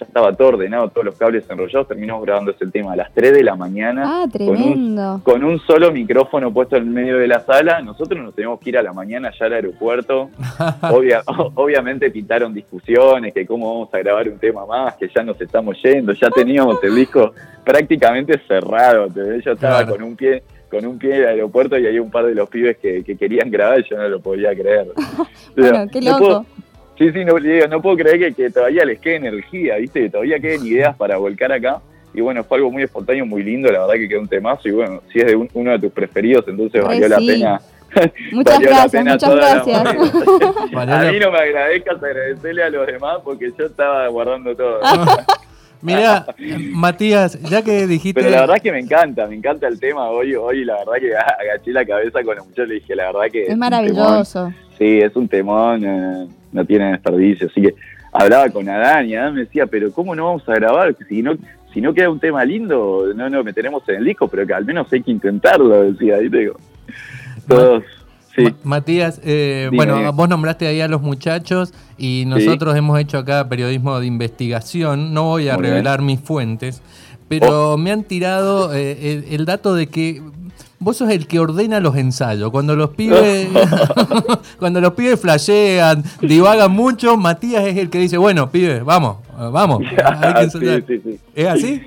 ya 0.01 0.07
estaba 0.07 0.33
todo 0.33 0.49
ordenado, 0.49 0.89
todos 0.89 1.05
los 1.05 1.15
cables 1.17 1.45
enrollados, 1.51 1.87
terminamos 1.87 2.25
grabando 2.25 2.51
ese 2.53 2.67
tema 2.69 2.95
a 2.95 2.97
las 2.97 3.13
3 3.13 3.35
de 3.35 3.45
la 3.45 3.55
mañana 3.55 4.03
Ah, 4.07 4.27
con 4.33 4.49
un, 4.49 4.57
tremendo. 4.57 5.21
con 5.23 5.45
un 5.45 5.59
solo 5.61 5.93
micrófono 5.93 6.53
puesto 6.53 6.77
en 6.77 6.93
medio 6.93 7.19
de 7.19 7.29
la 7.29 7.41
sala, 7.41 7.81
nosotros 7.83 8.21
nos 8.23 8.35
teníamos 8.35 8.59
que 8.61 8.71
ir 8.71 8.79
a 8.79 8.83
la 8.83 8.93
mañana 8.93 9.31
ya 9.39 9.47
al 9.47 9.53
aeropuerto, 9.53 10.31
Obvia- 10.91 11.23
obviamente 11.55 12.11
pintaron 12.11 12.53
discusiones, 12.55 13.35
que 13.35 13.47
cómo 13.47 13.73
vamos 13.75 13.95
a 13.95 13.99
grabar 13.99 14.29
un 14.29 14.39
tema 14.39 14.65
más, 14.67 14.95
que 14.97 15.09
ya 15.15 15.23
nos 15.23 15.41
estamos 15.41 15.77
yendo, 15.83 16.13
ya 16.15 16.31
teníamos 16.31 16.83
el 16.83 16.95
disco 16.95 17.33
prácticamente 17.65 18.41
cerrado, 18.49 19.07
yo 19.15 19.53
estaba 19.53 19.79
Claro. 19.85 19.93
con 19.93 20.03
un 20.03 20.17
pie 20.17 20.43
con 20.71 20.87
un 20.87 20.99
pie 21.01 21.17
en 21.17 21.23
el 21.23 21.27
aeropuerto 21.31 21.77
y 21.77 21.85
había 21.85 22.01
un 22.01 22.13
par 22.13 22.25
de 22.27 22.33
los 22.33 22.49
pibes 22.49 22.77
que, 22.79 23.03
que 23.03 23.17
querían 23.17 23.51
grabar 23.51 23.81
y 23.81 23.91
yo 23.91 23.97
no 23.97 24.09
lo 24.09 24.21
podía 24.21 24.55
creer. 24.55 24.87
Bueno, 25.57 25.87
qué 25.93 26.01
No 26.01 26.13
loco. 26.13 26.25
puedo- 26.25 26.47
sí, 27.01 27.11
sí, 27.13 27.25
no, 27.25 27.37
le 27.39 27.55
digo, 27.55 27.67
no 27.67 27.81
puedo 27.83 27.97
creer 27.97 28.19
que, 28.19 28.35
que 28.35 28.51
todavía 28.51 28.85
les 28.85 29.01
quede 29.01 29.17
energía, 29.17 29.77
¿viste? 29.77 30.03
Que 30.03 30.11
todavía 30.11 30.39
queden 30.39 30.65
ideas 30.67 30.95
para 30.97 31.17
volcar 31.17 31.51
acá. 31.51 31.81
Y 32.13 32.21
bueno, 32.21 32.45
fue 32.45 32.59
algo 32.59 32.71
muy 32.71 32.83
espontáneo, 32.83 33.25
muy 33.25 33.43
lindo, 33.43 33.71
la 33.73 33.81
verdad 33.81 33.95
que 33.95 34.09
quedó 34.09 34.21
un 34.21 34.29
temazo. 34.29 34.69
Y 34.69 34.73
bueno, 34.73 35.01
si 35.13 35.21
es 35.21 35.27
de 35.27 35.35
un- 35.37 35.49
uno 35.55 35.73
de 35.73 35.79
tus 35.79 35.93
preferidos, 35.93 36.45
entonces 36.47 36.85
valió 36.85 37.09
la 37.09 37.19
sí. 37.19 37.27
pena. 37.27 37.61
Muchas 38.33 38.55
valió 38.55 38.71
la 38.71 38.77
gracias, 38.77 38.91
pena 38.93 39.13
muchas 39.15 39.35
gracias. 39.35 39.79
A 41.01 41.13
mí 41.13 41.19
no 41.19 41.31
me 41.33 41.39
agradezcas, 41.39 42.03
agradecerle 42.03 42.63
a 42.63 42.71
los 42.71 42.87
demás 42.87 43.19
porque 43.25 43.51
yo 43.59 43.67
estaba 43.67 44.07
guardando 44.09 44.55
todo. 44.55 44.81
Mirá, 45.83 46.27
Matías, 46.73 47.41
ya 47.43 47.63
que 47.63 47.87
dijiste. 47.87 48.21
Pero 48.21 48.31
la 48.35 48.41
verdad 48.43 48.61
que 48.63 48.71
me 48.71 48.79
encanta, 48.81 49.27
me 49.27 49.35
encanta 49.35 49.67
el 49.67 49.81
tema. 49.81 50.11
Hoy, 50.11 50.35
hoy 50.35 50.65
la 50.65 50.77
verdad 50.79 50.93
que 51.01 51.17
agaché 51.17 51.73
la 51.73 51.85
cabeza 51.87 52.23
con 52.23 52.37
los 52.37 52.45
muchachos 52.47 52.67
y 52.67 52.69
le 52.69 52.75
dije, 52.77 52.95
la 52.95 53.07
verdad 53.07 53.31
que 53.33 53.47
Es 53.47 53.57
maravilloso. 53.57 54.53
Sí, 54.81 54.99
es 54.99 55.15
un 55.15 55.29
temón, 55.29 55.85
eh, 55.85 56.27
no 56.53 56.65
tiene 56.65 56.93
desperdicio. 56.93 57.47
Así 57.49 57.61
que 57.61 57.75
hablaba 58.13 58.49
con 58.49 58.67
Adán 58.69 59.07
y 59.09 59.15
Adán 59.15 59.35
me 59.35 59.41
decía, 59.43 59.67
pero 59.67 59.93
¿cómo 59.93 60.15
no 60.17 60.25
vamos 60.25 60.49
a 60.49 60.55
grabar? 60.55 60.97
Si 61.09 61.23
no, 61.23 61.37
si 61.73 61.81
no 61.83 61.93
queda 61.95 62.09
un 62.11 62.19
tema 62.19 62.45
lindo, 62.47 63.05
no 63.15 63.29
nos 63.29 63.45
meteremos 63.45 63.87
en 63.91 63.97
el 63.97 64.05
disco, 64.07 64.27
pero 64.27 64.47
que 64.47 64.55
al 64.55 64.65
menos 64.65 64.91
hay 64.93 65.03
que 65.03 65.11
intentarlo, 65.11 65.69
decía. 65.93 66.17
Ahí 66.17 66.31
te 66.31 66.39
digo. 66.39 66.57
Todos, 67.47 67.85
Sí. 68.35 68.43
Ma- 68.45 68.55
Matías, 68.63 69.21
eh, 69.25 69.69
Dime, 69.73 69.85
bueno, 69.93 70.13
vos 70.13 70.29
nombraste 70.29 70.67
ahí 70.67 70.81
a 70.81 70.87
los 70.89 71.03
muchachos 71.03 71.75
y 71.99 72.25
nosotros 72.29 72.77
hemos 72.77 72.99
hecho 73.01 73.19
acá 73.19 73.49
periodismo 73.49 73.99
de 74.01 74.07
investigación. 74.07 75.13
No 75.13 75.25
voy 75.25 75.49
a 75.49 75.55
Muy 75.55 75.63
bien. 75.63 75.73
revelar 75.75 76.01
mis 76.01 76.21
fuentes, 76.21 76.81
pero 77.29 77.77
me 77.77 77.91
han 77.91 78.05
tirado 78.05 78.73
eh, 78.73 79.13
el, 79.29 79.35
el 79.35 79.45
dato 79.47 79.75
de 79.75 79.89
que 79.89 80.23
vos 80.81 80.97
sos 80.97 81.11
el 81.11 81.27
que 81.29 81.39
ordena 81.39 81.79
los 81.79 81.95
ensayos. 81.97 82.51
Cuando 82.51 82.75
los 82.75 82.91
pibes, 82.91 83.49
cuando 84.59 84.81
los 84.81 84.95
pibes 84.95 85.21
flashean, 85.21 86.03
divagan 86.21 86.73
mucho, 86.73 87.17
Matías 87.17 87.65
es 87.65 87.77
el 87.77 87.91
que 87.91 87.99
dice, 87.99 88.17
bueno, 88.19 88.51
pibes, 88.51 88.83
vamos, 88.85 89.19
eh, 89.39 89.49
vamos, 89.53 89.83
hay 90.23 90.33
que 90.35 90.39
sí, 90.51 90.57
ensayar. 90.59 90.83
sí, 90.87 91.01
sí. 91.05 91.21
¿Es 91.35 91.47
así? 91.47 91.83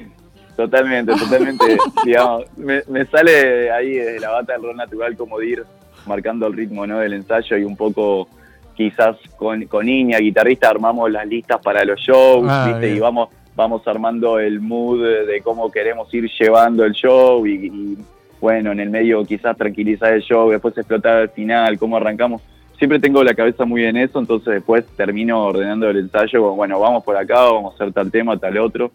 Totalmente, 0.55 1.13
totalmente. 1.19 1.77
digamos, 2.05 2.43
me, 2.55 2.81
me 2.87 3.05
sale 3.07 3.71
ahí 3.71 3.93
desde 3.95 4.19
la 4.19 4.29
bata 4.29 4.53
del 4.53 4.61
rol 4.63 4.77
natural 4.77 5.17
como 5.17 5.39
de 5.39 5.47
ir 5.47 5.63
marcando 6.05 6.47
el 6.47 6.53
ritmo 6.53 6.85
¿no? 6.85 6.99
del 6.99 7.13
ensayo 7.13 7.57
y 7.57 7.63
un 7.63 7.75
poco 7.75 8.27
quizás 8.75 9.15
con, 9.37 9.65
con 9.65 9.87
Iña, 9.89 10.19
guitarrista, 10.19 10.69
armamos 10.69 11.09
las 11.11 11.25
listas 11.27 11.59
para 11.61 11.83
los 11.85 11.99
shows, 11.99 12.45
Ah, 12.49 12.65
¿viste? 12.67 12.85
bien. 12.85 12.97
Y 12.97 12.99
vamos, 12.99 13.29
vamos 13.55 13.81
armando 13.87 14.37
el 14.39 14.59
mood 14.61 15.01
de, 15.03 15.25
de 15.25 15.41
cómo 15.41 15.71
queremos 15.71 16.13
ir 16.13 16.29
llevando 16.39 16.83
el 16.83 16.93
show 16.93 17.45
y, 17.47 17.53
y, 17.67 17.97
bueno, 18.43 18.73
en 18.73 18.81
el 18.81 18.89
medio 18.89 19.23
quizás 19.23 19.55
tranquilizar 19.55 20.13
el 20.13 20.21
show, 20.21 20.49
después 20.49 20.77
explotar 20.77 21.15
al 21.15 21.29
final, 21.29 21.79
cómo 21.79 21.95
arrancamos. 21.95 22.41
Siempre 22.77 22.99
tengo 22.99 23.23
la 23.23 23.33
cabeza 23.33 23.63
muy 23.63 23.85
en 23.85 23.95
eso, 23.95 24.19
entonces 24.19 24.55
después 24.55 24.85
termino 24.97 25.45
ordenando 25.45 25.89
el 25.89 25.95
ensayo, 25.95 26.53
bueno, 26.53 26.77
vamos 26.77 27.05
por 27.05 27.15
acá, 27.15 27.35
vamos 27.35 27.71
a 27.71 27.75
hacer 27.75 27.93
tal 27.93 28.11
tema, 28.11 28.37
tal 28.37 28.57
otro. 28.57 28.91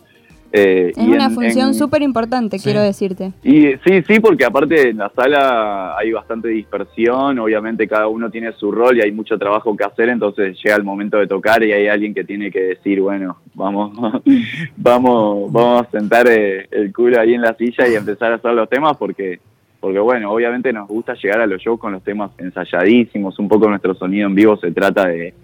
Eh, 0.50 0.92
Es 0.96 0.98
y 1.04 1.10
una 1.10 1.26
en- 1.26 1.30
función 1.32 1.74
súper 1.74 2.00
importante, 2.00 2.58
Sí. 2.58 2.64
quiero 2.64 2.80
decirte. 2.80 3.32
y 3.44 3.72
sí, 3.84 4.02
sí, 4.06 4.18
porque 4.20 4.46
aparte 4.46 4.90
en 4.90 4.96
la 4.96 5.10
sala 5.10 5.94
hay 5.98 6.10
bastante 6.12 6.48
dispersión, 6.48 7.38
obviamente 7.38 7.86
cada 7.86 8.08
uno 8.08 8.30
tiene 8.30 8.52
su 8.52 8.72
rol 8.72 8.96
y 8.96 9.02
hay 9.02 9.12
mucho 9.12 9.36
trabajo 9.38 9.76
que 9.76 9.84
hacer, 9.84 10.08
entonces 10.08 10.56
llega 10.64 10.76
el 10.76 10.84
momento 10.84 11.18
de 11.18 11.26
tocar 11.26 11.62
y 11.62 11.72
hay 11.72 11.88
alguien 11.88 12.14
que 12.14 12.24
tiene 12.24 12.50
que 12.50 12.60
decir, 12.62 13.00
bueno, 13.02 13.36
vamos, 13.54 13.92
vamos, 14.76 15.52
vamos 15.52 15.86
a 15.86 15.90
sentar 15.90 16.26
eh, 16.28 16.66
el 16.70 16.92
culo 16.92 17.20
ahí 17.20 17.34
en 17.34 17.42
la 17.42 17.54
silla 17.54 17.86
y 17.88 17.94
empezar 17.94 18.32
a 18.32 18.36
hacer 18.36 18.52
los 18.54 18.68
temas 18.68 18.96
porque, 18.96 19.40
porque 19.80 19.98
bueno, 19.98 20.32
obviamente 20.32 20.72
nos 20.72 20.88
gusta 20.88 21.14
llegar 21.14 21.40
a 21.40 21.46
los 21.46 21.60
shows 21.60 21.78
con 21.78 21.92
los 21.92 22.02
temas 22.02 22.30
ensayadísimos, 22.38 23.38
un 23.38 23.48
poco 23.48 23.68
nuestro 23.68 23.94
sonido 23.94 24.26
en 24.28 24.34
vivo 24.34 24.56
se 24.56 24.70
trata 24.72 25.08
de, 25.08 25.34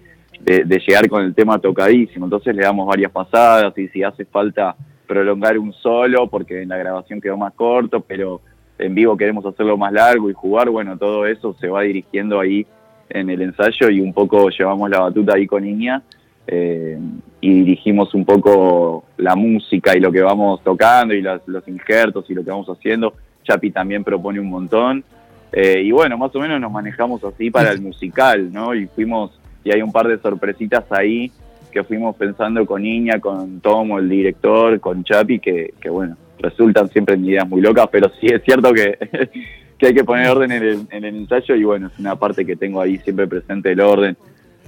de, 0.41 0.63
de 0.63 0.79
llegar 0.79 1.07
con 1.09 1.23
el 1.23 1.33
tema 1.35 1.59
tocadísimo, 1.59 2.25
entonces 2.25 2.55
le 2.55 2.63
damos 2.63 2.87
varias 2.87 3.11
pasadas 3.11 3.77
y 3.77 3.87
si 3.89 4.03
hace 4.03 4.25
falta 4.25 4.75
prolongar 5.05 5.57
un 5.57 5.71
solo 5.73 6.27
porque 6.27 6.61
en 6.63 6.69
la 6.69 6.77
grabación 6.77 7.21
quedó 7.21 7.37
más 7.37 7.53
corto, 7.53 8.01
pero 8.01 8.41
en 8.77 8.93
vivo 8.93 9.15
queremos 9.15 9.45
hacerlo 9.45 9.77
más 9.77 9.93
largo 9.93 10.29
y 10.29 10.33
jugar, 10.33 10.69
bueno, 10.69 10.97
todo 10.97 11.25
eso 11.25 11.55
se 11.59 11.67
va 11.67 11.81
dirigiendo 11.83 12.39
ahí 12.39 12.65
en 13.09 13.29
el 13.29 13.41
ensayo 13.41 13.89
y 13.89 14.01
un 14.01 14.13
poco 14.13 14.49
llevamos 14.49 14.89
la 14.89 14.99
batuta 14.99 15.35
ahí 15.35 15.45
con 15.47 15.65
Iña 15.65 16.01
eh, 16.47 16.99
y 17.41 17.53
dirigimos 17.63 18.13
un 18.13 18.25
poco 18.25 19.05
la 19.17 19.35
música 19.35 19.95
y 19.95 19.99
lo 19.99 20.11
que 20.11 20.21
vamos 20.21 20.61
tocando 20.63 21.13
y 21.13 21.21
las- 21.21 21.47
los 21.47 21.67
injertos 21.67 22.25
y 22.29 22.33
lo 22.33 22.43
que 22.43 22.51
vamos 22.51 22.67
haciendo. 22.67 23.13
Chapi 23.43 23.71
también 23.71 24.03
propone 24.03 24.39
un 24.39 24.49
montón. 24.49 25.03
Eh, 25.51 25.81
y 25.85 25.91
bueno, 25.91 26.17
más 26.17 26.35
o 26.35 26.39
menos 26.39 26.59
nos 26.59 26.71
manejamos 26.71 27.23
así 27.23 27.49
para 27.51 27.71
el 27.71 27.81
musical, 27.81 28.51
¿no? 28.51 28.73
Y 28.75 28.87
fuimos, 28.87 29.39
y 29.63 29.71
hay 29.71 29.81
un 29.81 29.91
par 29.91 30.07
de 30.07 30.17
sorpresitas 30.17 30.83
ahí 30.91 31.31
que 31.75 31.83
fuimos 31.83 32.15
pensando 32.15 32.65
con 32.65 32.85
Iña, 32.85 33.19
con 33.19 33.59
Tomo, 33.59 33.99
el 33.99 34.07
director, 34.07 34.79
con 34.79 35.03
Chapi, 35.03 35.39
que, 35.39 35.73
que 35.77 35.89
bueno, 35.89 36.15
resultan 36.39 36.87
siempre 36.89 37.15
en 37.15 37.25
ideas 37.25 37.45
muy 37.49 37.59
locas, 37.59 37.89
pero 37.91 38.09
sí 38.17 38.27
es 38.27 38.41
cierto 38.43 38.71
que, 38.71 38.97
que 39.77 39.87
hay 39.87 39.93
que 39.93 40.05
poner 40.05 40.29
orden 40.29 40.53
en 40.53 40.63
el, 40.63 40.87
en 40.89 41.03
el 41.03 41.15
ensayo 41.17 41.53
y 41.53 41.65
bueno, 41.65 41.87
es 41.87 41.99
una 41.99 42.15
parte 42.15 42.45
que 42.45 42.55
tengo 42.55 42.79
ahí 42.79 42.97
siempre 42.99 43.27
presente 43.27 43.73
el 43.73 43.81
orden. 43.81 44.15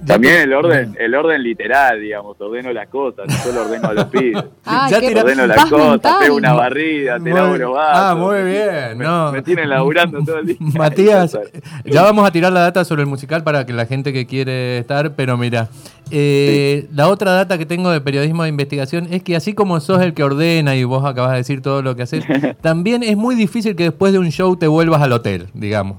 También 0.06 0.34
el 0.42 0.52
orden, 0.54 0.96
el 0.98 1.14
orden 1.14 1.42
literal, 1.42 2.00
digamos, 2.00 2.40
ordeno 2.40 2.72
las 2.72 2.88
cosas, 2.88 3.26
no 3.26 3.34
solo 3.34 3.62
ordeno 3.62 3.88
a 3.88 3.92
los 3.94 4.04
pibes. 4.10 4.44
Ah, 4.64 4.88
Ya 4.90 4.98
ordeno 4.98 5.46
las 5.46 5.64
cosas, 5.66 5.90
mental. 5.90 6.16
pego 6.20 6.36
una 6.36 6.52
barrida, 6.54 7.14
te 7.14 7.30
Muy- 7.30 7.32
vasos. 7.60 7.76
Ah, 7.78 8.14
muy 8.16 8.42
bien, 8.44 8.96
Me, 8.98 9.04
no. 9.04 9.32
me 9.32 9.42
tienen 9.42 9.68
laburando 9.68 10.22
todo 10.24 10.38
el 10.38 10.46
día. 10.46 10.56
Matías, 10.60 11.36
ya 11.84 12.02
vamos 12.02 12.26
a 12.26 12.30
tirar 12.30 12.52
la 12.52 12.60
data 12.60 12.84
sobre 12.84 13.02
el 13.02 13.08
musical 13.08 13.42
para 13.42 13.66
que 13.66 13.72
la 13.72 13.86
gente 13.86 14.12
que 14.12 14.26
quiere 14.26 14.78
estar, 14.78 15.14
pero 15.16 15.36
mira, 15.36 15.68
eh, 16.10 16.86
la 16.94 17.08
otra 17.08 17.32
data 17.32 17.58
que 17.58 17.66
tengo 17.66 17.90
de 17.90 18.00
periodismo 18.00 18.44
de 18.44 18.48
investigación 18.50 19.08
es 19.10 19.22
que 19.22 19.36
así 19.36 19.52
como 19.52 19.78
sos 19.80 20.00
el 20.00 20.14
que 20.14 20.22
ordena 20.24 20.74
y 20.76 20.84
vos 20.84 21.04
acabas 21.04 21.32
de 21.32 21.38
decir 21.38 21.60
todo 21.60 21.82
lo 21.82 21.96
que 21.96 22.02
haces, 22.04 22.24
también 22.62 23.02
es 23.02 23.16
muy 23.16 23.34
difícil 23.34 23.74
que 23.76 23.82
después 23.84 24.12
de 24.12 24.18
un 24.20 24.30
show 24.30 24.56
te 24.56 24.68
vuelvas 24.68 25.02
al 25.02 25.12
hotel, 25.12 25.48
digamos. 25.54 25.96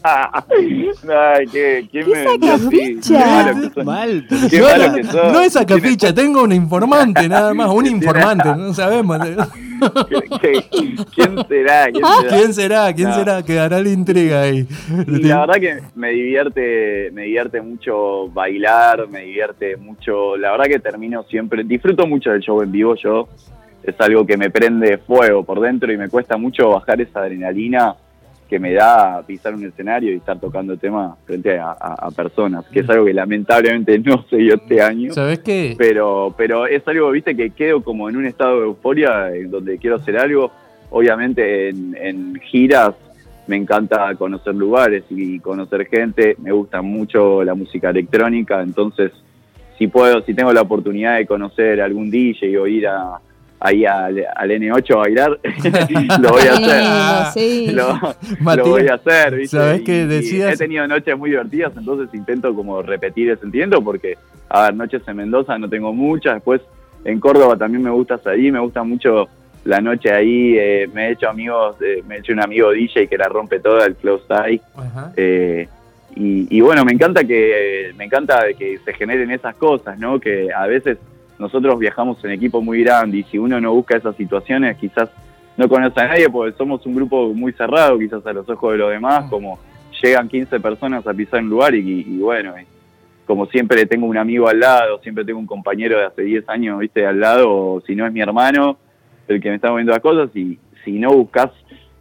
Ay, 0.04 1.46
¿qué, 1.52 1.88
¿quién 1.90 2.04
¿Qué 2.06 2.10
me 2.10 2.24
vendió 2.26 2.52
así? 2.54 2.64
sacapicha? 3.00 3.18
Qué 3.18 3.24
malo 3.26 3.60
que 3.60 3.70
sos. 3.74 3.84
Mal. 3.84 4.26
Qué 4.50 4.58
no, 4.60 4.64
malo 4.66 4.88
no, 4.88 4.94
que 4.94 5.04
sos. 5.04 5.32
no 5.32 5.40
es 5.40 5.52
sacapicha, 5.52 6.14
tengo 6.14 6.42
un 6.42 6.52
informante 6.52 7.28
nada 7.28 7.52
más, 7.54 7.68
un 7.70 7.86
informante, 7.96 8.48
no 8.56 8.72
sabemos. 8.74 9.18
¿Qué- 10.08 10.38
qué- 10.40 10.64
¿Quién 11.14 11.46
será? 11.48 11.86
¿Quién 11.90 12.04
será? 12.04 12.28
¿Quién 12.28 12.54
será? 12.54 12.92
¿Quién 12.94 13.08
No. 13.10 13.14
será? 13.16 13.42
Quedará 13.42 13.80
la 13.80 13.88
intriga 13.90 14.42
ahí. 14.42 14.66
Y 15.06 15.22
la 15.22 15.40
verdad 15.46 15.54
que 15.60 15.78
me 15.94 16.10
divierte, 16.10 17.10
me 17.12 17.22
divierte 17.24 17.60
mucho 17.60 18.28
bailar, 18.30 19.08
me 19.08 19.20
divierte 19.24 19.76
mucho, 19.76 20.36
la 20.36 20.50
verdad 20.52 20.66
que 20.66 20.78
termino 20.80 21.22
siempre, 21.24 21.62
disfruto 21.64 22.06
mucho 22.06 22.30
del 22.30 22.40
show 22.40 22.60
en 22.62 22.72
vivo 22.72 22.94
yo, 22.96 23.28
es 23.82 23.94
algo 24.00 24.26
que 24.26 24.36
me 24.36 24.50
prende 24.50 24.98
fuego 24.98 25.44
por 25.44 25.60
dentro 25.60 25.92
y 25.92 25.96
me 25.96 26.08
cuesta 26.08 26.36
mucho 26.36 26.70
bajar 26.70 27.00
esa 27.00 27.20
adrenalina 27.20 27.94
que 28.48 28.58
me 28.58 28.72
da 28.72 29.22
pisar 29.26 29.54
un 29.54 29.64
escenario 29.64 30.10
y 30.12 30.16
estar 30.16 30.40
tocando 30.40 30.76
temas 30.76 31.18
frente 31.26 31.58
a, 31.58 31.70
a- 31.72 32.06
a 32.06 32.10
personas, 32.10 32.64
que 32.68 32.80
es 32.80 32.88
algo 32.88 33.04
que 33.04 33.12
lamentablemente 33.14 33.98
no 33.98 34.24
se 34.30 34.36
dio 34.36 34.54
este 34.54 34.80
año. 34.80 35.12
¿Sabes 35.12 35.40
qué? 35.40 35.74
pero 35.76 36.34
pero 36.36 36.66
es 36.66 36.86
algo, 36.88 37.10
viste, 37.10 37.36
que 37.36 37.50
quedo 37.50 37.82
como 37.82 38.08
en 38.08 38.16
un 38.16 38.24
estado 38.26 38.60
de 38.60 38.66
euforia 38.66 39.34
en 39.34 39.50
donde 39.50 39.76
quiero 39.78 39.96
hacer 39.96 40.16
algo. 40.16 40.50
Obviamente 40.90 41.68
en, 41.68 41.94
en 42.00 42.34
giras 42.40 42.94
me 43.46 43.56
encanta 43.56 44.14
conocer 44.14 44.54
lugares 44.54 45.04
y 45.10 45.38
conocer 45.40 45.86
gente, 45.86 46.36
me 46.38 46.52
gusta 46.52 46.80
mucho 46.82 47.44
la 47.44 47.54
música 47.54 47.90
electrónica, 47.90 48.62
entonces 48.62 49.12
si 49.78 49.86
puedo, 49.86 50.22
si 50.22 50.34
tengo 50.34 50.52
la 50.52 50.62
oportunidad 50.62 51.16
de 51.18 51.26
conocer 51.26 51.80
algún 51.80 52.10
DJ 52.10 52.58
o 52.58 52.66
ir 52.66 52.86
a, 52.88 53.20
ahí 53.60 53.84
al, 53.84 54.24
al 54.36 54.50
N8 54.50 54.94
a 54.94 54.98
bailar, 54.98 55.30
lo 56.20 56.30
voy 56.30 56.42
a 56.42 56.52
hacer. 56.52 56.82
Lindo, 56.82 57.30
sí. 57.34 57.66
Lo, 57.72 57.94
Matías, 58.40 58.56
lo 58.66 58.70
voy 58.72 58.88
a 58.88 58.94
hacer, 58.94 59.34
¿viste? 59.36 59.56
¿sabés 59.56 59.80
Y- 59.80 59.84
qué 59.84 60.00
y 60.02 60.06
decías? 60.06 60.54
he 60.54 60.56
tenido 60.56 60.86
noches 60.86 61.16
muy 61.18 61.30
divertidas, 61.30 61.72
entonces 61.76 62.12
intento 62.14 62.54
como 62.54 62.82
repetir 62.82 63.30
ese 63.30 63.44
entiendo 63.44 63.82
porque, 63.82 64.16
a 64.48 64.62
ver, 64.64 64.74
noches 64.74 65.02
en 65.06 65.16
Mendoza 65.16 65.58
no 65.58 65.68
tengo 65.68 65.92
muchas, 65.92 66.34
después 66.34 66.60
en 67.04 67.18
Córdoba 67.20 67.56
también 67.56 67.82
me 67.82 67.90
gusta 67.90 68.18
salir, 68.18 68.52
me 68.52 68.60
gusta 68.60 68.82
mucho 68.82 69.28
la 69.64 69.80
noche 69.80 70.12
ahí, 70.12 70.56
eh, 70.56 70.88
me 70.94 71.08
he 71.08 71.12
hecho 71.12 71.28
amigos, 71.28 71.76
eh, 71.82 72.02
me 72.06 72.16
he 72.16 72.18
hecho 72.20 72.32
un 72.32 72.40
amigo 72.40 72.70
DJ 72.70 73.06
que 73.08 73.18
la 73.18 73.28
rompe 73.28 73.60
toda, 73.60 73.86
el 73.86 73.96
Close 73.96 74.24
Eye, 74.46 74.60
Ajá. 74.76 75.12
eh, 75.16 75.68
y, 76.16 76.46
y 76.56 76.60
bueno, 76.60 76.84
me 76.84 76.92
encanta 76.92 77.22
que 77.24 77.92
me 77.96 78.04
encanta 78.04 78.46
que 78.58 78.78
se 78.84 78.92
generen 78.94 79.30
esas 79.30 79.54
cosas, 79.56 79.98
¿no? 79.98 80.18
Que 80.18 80.48
a 80.52 80.66
veces 80.66 80.96
nosotros 81.38 81.78
viajamos 81.78 82.22
en 82.24 82.32
equipo 82.32 82.60
muy 82.60 82.82
grande 82.82 83.18
y 83.18 83.22
si 83.24 83.38
uno 83.38 83.60
no 83.60 83.72
busca 83.72 83.96
esas 83.96 84.16
situaciones, 84.16 84.76
quizás 84.76 85.10
no 85.56 85.68
conoce 85.68 86.00
a 86.00 86.08
nadie 86.08 86.28
porque 86.28 86.56
somos 86.56 86.84
un 86.86 86.94
grupo 86.94 87.32
muy 87.34 87.52
cerrado, 87.52 87.98
quizás 87.98 88.24
a 88.26 88.32
los 88.32 88.48
ojos 88.48 88.72
de 88.72 88.78
los 88.78 88.90
demás, 88.90 89.28
como 89.30 89.58
llegan 90.02 90.28
15 90.28 90.60
personas 90.60 91.06
a 91.06 91.14
pisar 91.14 91.40
un 91.40 91.50
lugar 91.50 91.74
y, 91.74 92.00
y 92.00 92.18
bueno, 92.18 92.54
y 92.58 92.64
como 93.26 93.46
siempre 93.46 93.84
tengo 93.86 94.06
un 94.06 94.16
amigo 94.16 94.48
al 94.48 94.60
lado, 94.60 95.00
siempre 95.02 95.24
tengo 95.24 95.38
un 95.38 95.46
compañero 95.46 95.98
de 95.98 96.06
hace 96.06 96.22
10 96.22 96.48
años, 96.48 96.78
viste, 96.78 97.04
al 97.06 97.20
lado, 97.20 97.50
o 97.50 97.80
si 97.82 97.94
no 97.94 98.06
es 98.06 98.12
mi 98.12 98.20
hermano, 98.20 98.78
el 99.28 99.40
que 99.40 99.50
me 99.50 99.56
está 99.56 99.70
moviendo 99.70 99.92
las 99.92 100.00
cosas, 100.00 100.34
y 100.34 100.58
si 100.84 100.92
no 100.92 101.12
buscas 101.12 101.50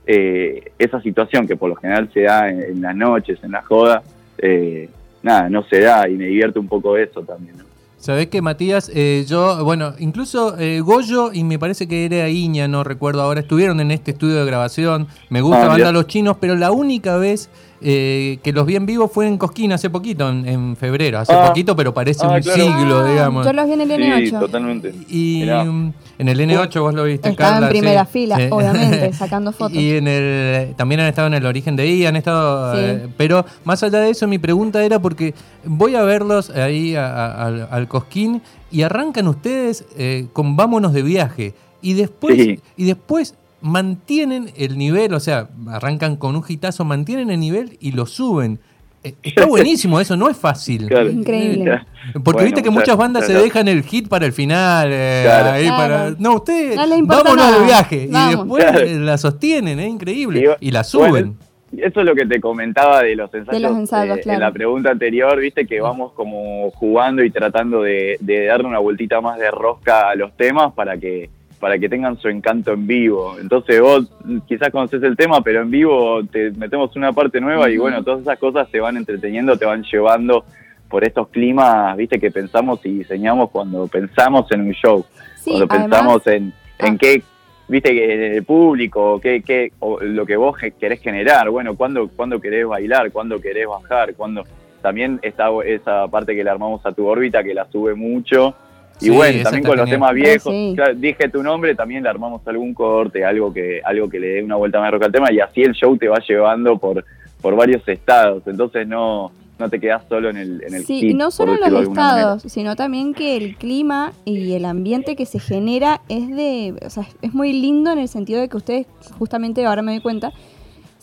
eh, 0.06 0.72
esa 0.80 1.02
situación 1.02 1.46
que 1.46 1.58
por 1.58 1.70
lo 1.70 1.76
general 1.76 2.10
se 2.14 2.22
da 2.22 2.50
en, 2.50 2.62
en 2.62 2.82
las 2.82 2.96
noches, 2.96 3.40
en 3.44 3.52
la 3.52 3.62
joda, 3.62 4.04
eh, 4.38 4.90
nada, 5.22 5.50
no 5.50 5.64
se 5.64 5.82
da 5.82 6.08
y 6.08 6.14
me 6.14 6.28
divierte 6.28 6.60
un 6.60 6.68
poco 6.68 6.96
eso 6.96 7.22
también. 7.24 7.58
¿no? 7.58 7.77
¿Sabés 8.00 8.28
qué, 8.28 8.42
Matías? 8.44 8.92
Eh, 8.94 9.26
yo, 9.28 9.64
bueno, 9.64 9.94
incluso 9.98 10.58
eh, 10.60 10.82
Goyo 10.82 11.34
y 11.34 11.44
me 11.44 11.58
parece 11.58 11.88
que 11.88 12.06
era 12.06 12.30
Iña, 12.30 12.68
no 12.68 12.84
recuerdo 12.84 13.22
ahora, 13.24 13.40
estuvieron 13.40 13.80
en 13.80 13.90
este 13.92 14.12
estudio 14.12 14.36
de 14.36 14.46
grabación. 14.46 15.08
Me 15.30 15.42
gusta 15.42 15.64
Ah, 15.64 15.68
Banda. 15.70 15.92
Los 15.92 16.06
Chinos, 16.08 16.38
pero 16.40 16.56
la 16.56 16.72
única 16.72 17.18
vez 17.18 17.50
eh, 17.82 18.40
que 18.44 18.52
los 18.54 18.66
vi 18.66 18.76
en 18.76 18.86
vivo 18.86 19.08
fue 19.08 19.28
en 19.28 19.38
Cosquín 19.38 19.72
hace 19.72 19.90
poquito, 19.90 20.28
en, 20.30 20.48
en 20.48 20.76
febrero. 20.76 21.20
Hace 21.20 21.34
Ah. 21.34 21.48
poquito, 21.50 21.76
pero 21.76 21.94
parece 21.94 22.26
Ah, 22.26 22.30
un 22.30 22.42
claro. 22.42 22.64
siglo, 22.64 23.00
Ah, 23.00 23.10
digamos. 23.12 23.46
Yo 23.46 23.54
los 23.54 23.66
vi 23.68 23.74
en 23.74 23.82
el 23.82 23.88
Sí, 23.88 24.32
N8. 24.34 24.40
totalmente. 24.40 24.94
Y 25.10 25.40
Mirá. 25.42 25.62
en 25.64 25.94
el 26.18 26.40
N8 26.40 26.82
vos 26.82 26.94
lo 26.94 27.04
viste, 27.04 27.30
Estaba 27.30 27.52
Carla, 27.52 27.68
en 27.68 27.72
primera 27.72 28.06
sí. 28.06 28.12
fila, 28.14 28.36
Sí. 28.38 28.48
obviamente, 28.50 29.14
sacando 29.14 29.52
fotos. 29.52 29.78
Y 29.78 29.98
en 29.98 30.08
el, 30.08 30.76
también 30.76 31.02
han 31.02 31.08
estado 31.08 31.28
en 31.28 31.36
el 31.36 31.46
origen 31.46 31.76
de 31.76 31.88
I, 31.88 32.06
han 32.06 32.16
estado. 32.16 32.74
Sí. 32.74 32.80
eh, 32.82 33.08
pero 33.18 33.46
más 33.64 33.84
allá 33.84 34.00
de 34.00 34.10
eso, 34.10 34.28
mi 34.28 34.40
pregunta 34.40 34.84
era 34.84 35.00
porque 35.00 35.34
voy 35.66 35.96
a 35.96 36.02
verlos 36.04 36.50
ahí 36.50 36.96
a- 36.96 37.08
a- 37.14 37.46
al, 37.46 37.68
al 37.70 37.88
Cosquín 37.88 38.42
y 38.72 38.82
arrancan 38.82 39.28
ustedes 39.28 39.86
eh, 39.98 40.28
con 40.34 40.56
vámonos 40.56 40.94
de 40.94 41.04
viaje. 41.04 41.54
Y 41.82 41.94
después, 41.94 42.36
Sí. 42.36 42.60
y 42.76 42.86
después 42.86 43.36
mantienen 43.62 44.52
el 44.58 44.78
nivel, 44.78 45.14
o 45.14 45.20
sea, 45.20 45.50
arrancan 45.70 46.16
con 46.16 46.36
un 46.36 46.44
hitazo, 46.48 46.86
mantienen 46.86 47.30
el 47.32 47.40
nivel 47.40 47.78
y 47.80 47.92
lo 47.92 48.06
suben. 48.06 48.60
Eh, 49.04 49.14
Está 49.24 49.46
buenísimo 49.48 50.00
eso, 50.00 50.16
no 50.18 50.30
es 50.30 50.38
fácil. 50.38 50.88
Claro. 50.88 51.10
Increíble. 51.10 51.82
Porque 52.14 52.20
Bueno, 52.32 52.44
viste 52.46 52.64
que 52.64 52.70
muchas- 52.70 52.84
muchas 52.88 52.98
bandas 52.98 53.26
se 53.28 53.34
dejan 53.34 53.68
el 53.68 53.84
hit 53.84 54.08
para 54.08 54.26
el 54.26 54.34
final. 54.34 54.90
eh, 54.92 55.22
Claro. 55.26 55.52
ahí 55.52 55.68
para- 55.70 56.12
no, 56.18 56.36
ustedes 56.36 56.76
No 56.76 56.86
le 56.86 56.98
importa 56.98 57.24
vámonos 57.24 57.46
nada. 57.46 57.60
de 57.60 57.66
viaje. 57.66 58.08
Vamos. 58.12 58.34
Y 58.34 58.38
después 58.38 58.64
Claro. 58.66 58.80
eh, 58.80 58.96
la 59.00 59.18
sostienen, 59.18 59.80
es 59.80 59.90
increíble. 59.90 60.40
Digo, 60.40 60.54
y 60.60 60.72
la 60.72 60.84
suben. 60.84 61.10
bueno, 61.10 61.34
Eso 61.76 62.00
es 62.00 62.06
lo 62.06 62.16
que 62.16 62.26
te 62.26 62.40
comentaba 62.40 63.04
de 63.04 63.16
los 63.18 63.32
ensayos. 63.34 63.62
los 63.62 63.78
ensayos, 63.78 64.18
eh, 64.18 64.22
claro. 64.22 64.38
En 64.38 64.42
la 64.44 64.52
pregunta 64.54 64.90
anterior, 64.90 65.38
viste 65.40 65.68
que 65.68 65.82
vamos 65.82 66.14
como 66.14 66.72
jugando 66.72 67.24
y 67.24 67.30
tratando 67.30 67.82
de, 67.82 68.18
de 68.22 68.46
darle 68.46 68.68
una 68.68 68.80
vueltita 68.80 69.20
más 69.20 69.38
de 69.38 69.52
rosca 69.52 70.10
a 70.10 70.16
los 70.16 70.36
temas 70.38 70.72
para 70.74 70.98
que 70.98 71.30
para 71.60 71.78
que 71.80 71.90
tengan 71.90 72.18
su 72.18 72.30
encanto 72.30 72.74
en 72.74 72.88
vivo. 72.88 73.36
Entonces 73.40 73.82
vos 73.82 74.10
quizás 74.48 74.70
conoces 74.70 75.02
el 75.04 75.16
tema, 75.18 75.42
pero 75.42 75.62
en 75.62 75.72
vivo 75.72 76.24
te 76.32 76.52
metemos 76.52 76.96
una 76.96 77.12
parte 77.14 77.42
nueva 77.42 77.70
y 77.70 77.78
bueno, 77.78 78.04
todas 78.04 78.22
esas 78.22 78.38
cosas 78.38 78.70
te 78.70 78.80
van 78.80 78.98
entreteniendo, 78.98 79.58
te 79.58 79.66
van 79.66 79.84
llevando 79.84 80.46
por 80.90 81.04
estos 81.04 81.28
climas, 81.30 81.98
viste, 81.98 82.20
que 82.20 82.32
pensamos 82.32 82.80
y 82.86 83.00
diseñamos 83.00 83.50
cuando 83.50 83.88
pensamos 83.88 84.50
en 84.52 84.62
un 84.62 84.72
show 84.72 85.06
Sí, 85.36 85.52
cuando 85.52 85.66
además, 85.70 85.90
pensamos 85.90 86.28
en, 86.28 86.54
en 86.80 86.94
Ah. 86.94 86.98
qué, 87.00 87.22
viste, 87.68 87.90
que 87.92 88.38
el 88.38 88.44
público, 88.46 89.20
qué, 89.22 89.42
qué, 89.42 89.74
o 89.80 90.00
lo 90.00 90.26
que 90.26 90.38
vos 90.38 90.56
querés 90.80 91.02
generar, 91.02 91.50
bueno, 91.50 91.76
cuándo, 91.76 92.08
cuándo 92.10 92.40
querés 92.40 92.66
bailar, 92.66 93.12
cuándo 93.12 93.40
querés 93.40 93.68
bajar, 93.68 94.14
cuándo... 94.16 94.44
También 94.82 95.20
está 95.24 95.50
esa 95.66 96.08
parte 96.08 96.36
que 96.36 96.44
le 96.44 96.50
armamos 96.52 96.86
a 96.86 96.92
tu 96.92 97.08
órbita, 97.08 97.44
que 97.44 97.54
la 97.54 97.66
sube 97.70 97.96
mucho. 97.96 98.54
Y 99.00 99.06
Sí, 99.06 99.10
bueno, 99.12 99.44
también 99.44 99.64
con 99.64 99.78
los 99.78 99.86
genial. 99.86 99.96
temas 100.00 100.14
viejos, 100.16 100.52
Sí. 100.54 100.74
claro, 100.76 100.94
dije 100.96 101.30
tu 101.30 101.44
nombre, 101.44 101.76
también 101.76 102.02
le 102.04 102.10
armamos 102.10 102.42
algún 102.48 102.74
corte, 102.74 103.24
algo 103.24 103.54
que 103.54 103.80
algo 103.86 104.10
que 104.10 104.20
le 104.20 104.28
dé 104.28 104.44
una 104.44 104.56
vuelta 104.56 104.80
más 104.80 104.92
roca 104.92 105.06
al 105.06 105.12
tema, 105.12 105.32
y 105.32 105.40
así 105.40 105.62
el 105.62 105.74
show 105.74 105.96
te 105.98 106.08
va 106.08 106.18
llevando 106.28 106.78
por, 106.80 107.06
por 107.42 107.56
varios 107.56 107.88
estados, 107.88 108.42
entonces 108.48 108.88
no, 108.88 109.32
no 109.60 109.70
te 109.70 109.80
quedás 109.80 110.04
solo 110.10 110.30
en 110.32 110.38
el, 110.38 110.64
en 110.64 110.74
el 110.74 110.84
Sí, 110.84 111.02
hit, 111.02 111.16
no 111.16 111.30
solo 111.30 111.54
de 111.58 111.70
los 111.70 111.84
estados, 111.90 112.42
sino 112.44 112.76
también 112.76 113.14
que 113.14 113.38
el 113.38 113.56
clima 113.56 114.14
y 114.26 114.54
el 114.54 114.66
ambiente 114.66 115.16
que 115.16 115.28
se 115.28 115.40
genera 115.40 116.02
es 116.10 116.28
de, 116.36 116.74
o 116.84 116.90
sea, 116.90 117.08
es 117.22 117.34
muy 117.36 117.54
lindo 117.54 117.92
en 117.92 118.00
el 118.00 118.08
sentido 118.08 118.42
de 118.42 118.50
que 118.50 118.58
ustedes, 118.58 118.88
justamente 119.20 119.64
ahora 119.66 119.84
me 119.84 119.92
doy 119.92 120.02
cuenta, 120.02 120.32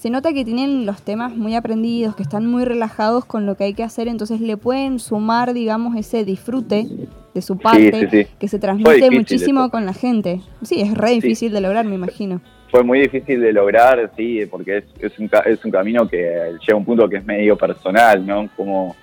se 0.05 0.11
nota 0.11 0.35
que 0.35 0.45
tienen 0.45 0.85
los 0.85 1.01
temas 1.01 1.35
muy 1.35 1.55
aprendidos, 1.55 2.15
que 2.15 2.23
están 2.23 2.45
muy 2.45 2.67
relajados 2.67 3.25
con 3.25 3.47
lo 3.47 3.55
que 3.57 3.65
hay 3.65 3.73
que 3.73 3.83
hacer, 3.83 4.07
entonces 4.07 4.39
le 4.39 4.59
pueden 4.59 4.99
sumar, 4.99 5.55
digamos, 5.55 5.97
ese 5.97 6.27
disfrute 6.27 6.87
de 7.33 7.41
su 7.41 7.57
parte 7.57 8.11
sí, 8.11 8.25
sí. 8.25 8.27
que 8.39 8.47
se 8.47 8.59
transmite 8.59 9.11
muchísimo 9.11 9.71
con 9.71 9.87
la 9.87 9.95
gente. 9.95 10.43
Sí, 10.61 10.83
es 10.83 10.93
re 10.93 11.13
difícil 11.13 11.55
de 11.55 11.63
lograr, 11.63 11.87
me 11.87 11.95
imagino. 11.95 12.43
fue 12.71 12.85
muy 12.85 13.01
difícil 13.01 13.41
de 13.41 13.55
lograr, 13.55 14.11
sí, 14.15 14.41
porque 14.51 14.77
es, 14.77 14.85
es, 15.01 15.19
un, 15.19 15.31
es 15.47 15.65
un 15.65 15.71
camino 15.71 16.07
que 16.07 16.19
llega 16.19 16.75
a 16.75 16.77
un 16.77 16.85
punto 16.85 17.09
que 17.09 17.17
es 17.17 17.25
medio 17.25 17.57
personal, 17.57 18.27
¿no? 18.27 18.47
Cómo, 18.59 18.95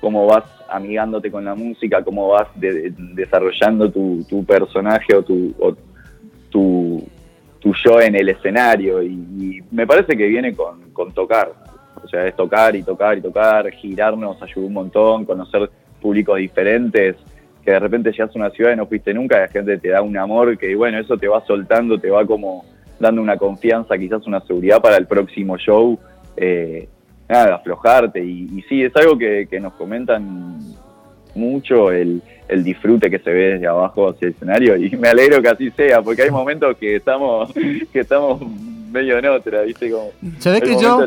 cómo 0.00 0.24
vas 0.24 0.44
amigándote 0.70 1.30
con 1.30 1.44
la 1.44 1.54
música, 1.54 2.02
cómo 2.02 2.26
vas 2.28 2.48
de- 2.54 2.72
de- 2.72 2.94
desarrollando 2.96 3.90
tu, 3.90 4.24
tu 4.26 4.42
personaje 4.46 5.14
o 5.14 5.22
tu, 5.22 5.54
o 5.58 5.76
tu, 6.48 7.06
yo 7.74 8.00
en 8.00 8.14
el 8.14 8.28
escenario. 8.28 9.02
Y, 9.02 9.62
me 9.70 9.86
parece 9.86 10.16
que 10.16 10.26
viene 10.26 10.54
con, 10.54 11.12
tocar. 11.12 11.52
O 12.02 12.08
sea, 12.08 12.26
es 12.26 12.36
tocar 12.36 12.74
y 12.76 12.82
tocar 12.82 13.18
y 13.18 13.20
tocar, 13.20 13.70
girarnos 13.72 14.40
ayuda 14.40 14.66
un 14.66 14.72
montón, 14.72 15.24
conocer 15.24 15.68
públicos 16.00 16.38
diferentes, 16.38 17.16
que 17.64 17.72
de 17.72 17.78
repente 17.78 18.12
llegas 18.12 18.34
a 18.34 18.38
una 18.38 18.50
ciudad 18.50 18.72
y 18.72 18.76
no 18.76 18.86
fuiste 18.86 19.12
nunca, 19.12 19.36
y 19.36 19.40
la 19.40 19.48
gente 19.48 19.78
te 19.78 19.88
da 19.88 20.00
un 20.00 20.16
amor 20.16 20.56
que, 20.56 20.74
bueno, 20.76 20.98
eso 20.98 21.16
te 21.18 21.26
va 21.26 21.44
soltando, 21.44 21.98
te 21.98 22.08
va 22.08 22.24
como 22.24 22.64
dando 23.00 23.20
una 23.20 23.36
confianza, 23.36 23.98
quizás 23.98 24.26
una 24.26 24.40
seguridad 24.40 24.80
para 24.80 24.96
el 24.96 25.06
próximo 25.06 25.58
show, 25.58 25.98
eh, 26.36 26.88
nada, 27.28 27.56
aflojarte. 27.56 28.24
Y, 28.24 28.48
y 28.56 28.62
sí, 28.68 28.82
es 28.82 28.94
algo 28.96 29.18
que 29.18 29.60
nos 29.60 29.74
comentan 29.74 30.60
mucho, 31.38 31.90
el, 31.92 32.20
el 32.48 32.64
disfrute 32.64 33.10
que 33.10 33.18
se 33.18 33.30
ve 33.30 33.54
desde 33.54 33.66
abajo 33.66 34.08
hacia 34.10 34.26
el 34.28 34.34
escenario, 34.34 34.76
y 34.76 34.90
me 34.96 35.08
alegro 35.08 35.40
que 35.40 35.48
así 35.48 35.70
sea, 35.70 36.02
porque 36.02 36.22
hay 36.22 36.30
momentos 36.30 36.76
que 36.78 36.96
estamos, 36.96 37.50
que 37.92 38.00
estamos 38.00 38.40
medio 38.90 39.18
en 39.18 39.26
otra, 39.26 39.62
¿viste? 39.62 39.90
Como, 39.90 40.10
¿Sabés 40.38 40.62
que 40.62 40.76
yo, 40.80 41.06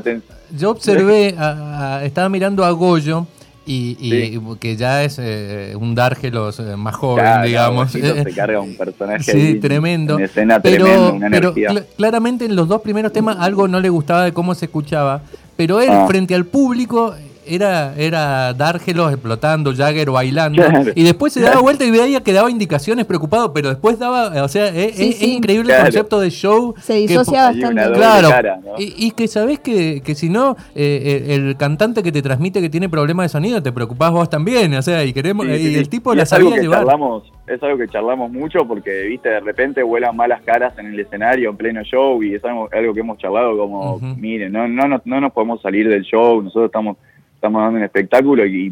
yo 0.57 0.69
observé, 0.71 1.35
a- 1.37 1.97
a- 1.97 2.05
estaba 2.05 2.29
mirando 2.29 2.63
a 2.63 2.71
Goyo 2.71 3.25
y, 3.65 3.95
y 3.99 4.39
que 4.59 4.75
ya 4.75 5.03
es 5.03 5.17
eh, 5.21 5.73
un 5.79 5.93
Dárgelos 5.95 6.59
eh, 6.59 6.75
más 6.75 6.95
joven, 6.95 7.23
Claro, 7.23 7.47
digamos. 7.47 7.95
Eh, 7.95 8.23
se 8.23 8.33
carga 8.33 8.59
un 8.59 8.75
personaje 8.75 9.23
Sí, 9.23 9.31
ahí 9.39 9.59
tremendo. 9.59 10.17
en 10.17 10.25
escena 10.25 10.59
pero, 10.61 11.13
una 11.13 11.29
cl- 11.29 11.85
claramente 11.95 12.45
en 12.45 12.55
los 12.55 12.67
dos 12.67 12.81
primeros 12.81 13.13
temas 13.13 13.37
algo 13.39 13.67
no 13.67 13.79
le 13.79 13.89
gustaba 13.89 14.25
de 14.25 14.31
cómo 14.33 14.53
se 14.55 14.65
escuchaba, 14.65 15.21
pero 15.57 15.79
él 15.79 15.89
Ah. 15.91 16.05
frente 16.07 16.33
al 16.35 16.45
público 16.45 17.15
era, 17.45 17.93
era 17.97 18.53
Dárgelos 18.53 19.11
explotando, 19.11 19.73
Jagger 19.75 20.11
bailando, 20.11 20.61
Claro. 20.63 20.91
y 20.95 21.03
después 21.03 21.33
se 21.33 21.41
daba 21.41 21.61
vuelta 21.61 21.83
y 21.85 21.91
veía 21.91 22.21
que 22.21 22.33
daba 22.33 22.49
indicaciones 22.49 23.05
preocupado, 23.05 23.53
pero 23.53 23.69
después 23.69 23.97
daba, 23.99 24.43
o 24.43 24.47
sea, 24.47 24.67
es, 24.67 24.95
Sí, 24.95 25.09
es- 25.09 25.17
sí. 25.17 25.25
es 25.25 25.31
increíble 25.33 25.67
Claro. 25.67 25.81
el 25.81 25.85
concepto 25.87 26.19
de 26.19 26.29
show. 26.29 26.73
Se 26.81 26.93
disocia 26.95 27.49
bastante. 27.49 27.91
Claro, 27.93 28.29
cara, 28.29 28.59
¿no? 28.63 28.71
y, 28.79 28.93
y 28.97 29.11
que 29.11 29.27
sabés 29.27 29.59
que, 29.59 30.01
que 30.01 30.15
si 30.15 30.29
no, 30.29 30.55
eh, 30.75 31.25
el, 31.29 31.31
el 31.47 31.57
cantante 31.57 32.03
que 32.03 32.11
te 32.11 32.21
transmite 32.21 32.61
que 32.61 32.69
tiene 32.69 32.89
problemas 32.89 33.25
de 33.25 33.29
sonido, 33.29 33.61
te 33.61 33.71
preocupás 33.71 34.11
vos 34.11 34.29
también, 34.29 34.73
o 34.75 34.81
sea, 34.81 35.03
y 35.03 35.13
queremos 35.13 35.45
Sí, 35.47 35.51
y 35.73 35.75
el 35.75 35.89
tipo 35.89 36.13
Y 36.13 36.17
la 36.17 36.23
es 36.23 36.33
algo 36.33 36.49
sabía 36.49 36.57
que 36.57 36.67
llevar. 36.67 36.79
charlamos, 36.79 37.23
es 37.47 37.61
algo 37.63 37.77
que 37.77 37.87
charlamos 37.87 38.31
mucho 38.31 38.65
porque, 38.67 39.03
viste, 39.03 39.29
de 39.29 39.39
repente 39.39 39.83
vuelan 39.83 40.15
malas 40.15 40.41
caras 40.43 40.73
en 40.77 40.87
el 40.87 40.99
escenario 40.99 41.49
en 41.49 41.57
pleno 41.57 41.83
show 41.83 42.21
y 42.23 42.35
es 42.35 42.45
algo, 42.45 42.69
algo 42.71 42.93
que 42.93 42.99
hemos 42.99 43.17
charlado 43.17 43.57
como, 43.57 43.95
Ujú. 43.95 44.05
miren, 44.17 44.51
no, 44.51 44.67
no, 44.67 44.87
no, 44.87 45.01
no 45.03 45.21
nos 45.21 45.31
podemos 45.33 45.61
salir 45.61 45.87
del 45.89 46.03
show, 46.03 46.41
nosotros 46.41 46.65
estamos, 46.67 46.97
estamos 47.41 47.63
dando 47.63 47.79
un 47.79 47.83
espectáculo 47.83 48.45
y 48.45 48.71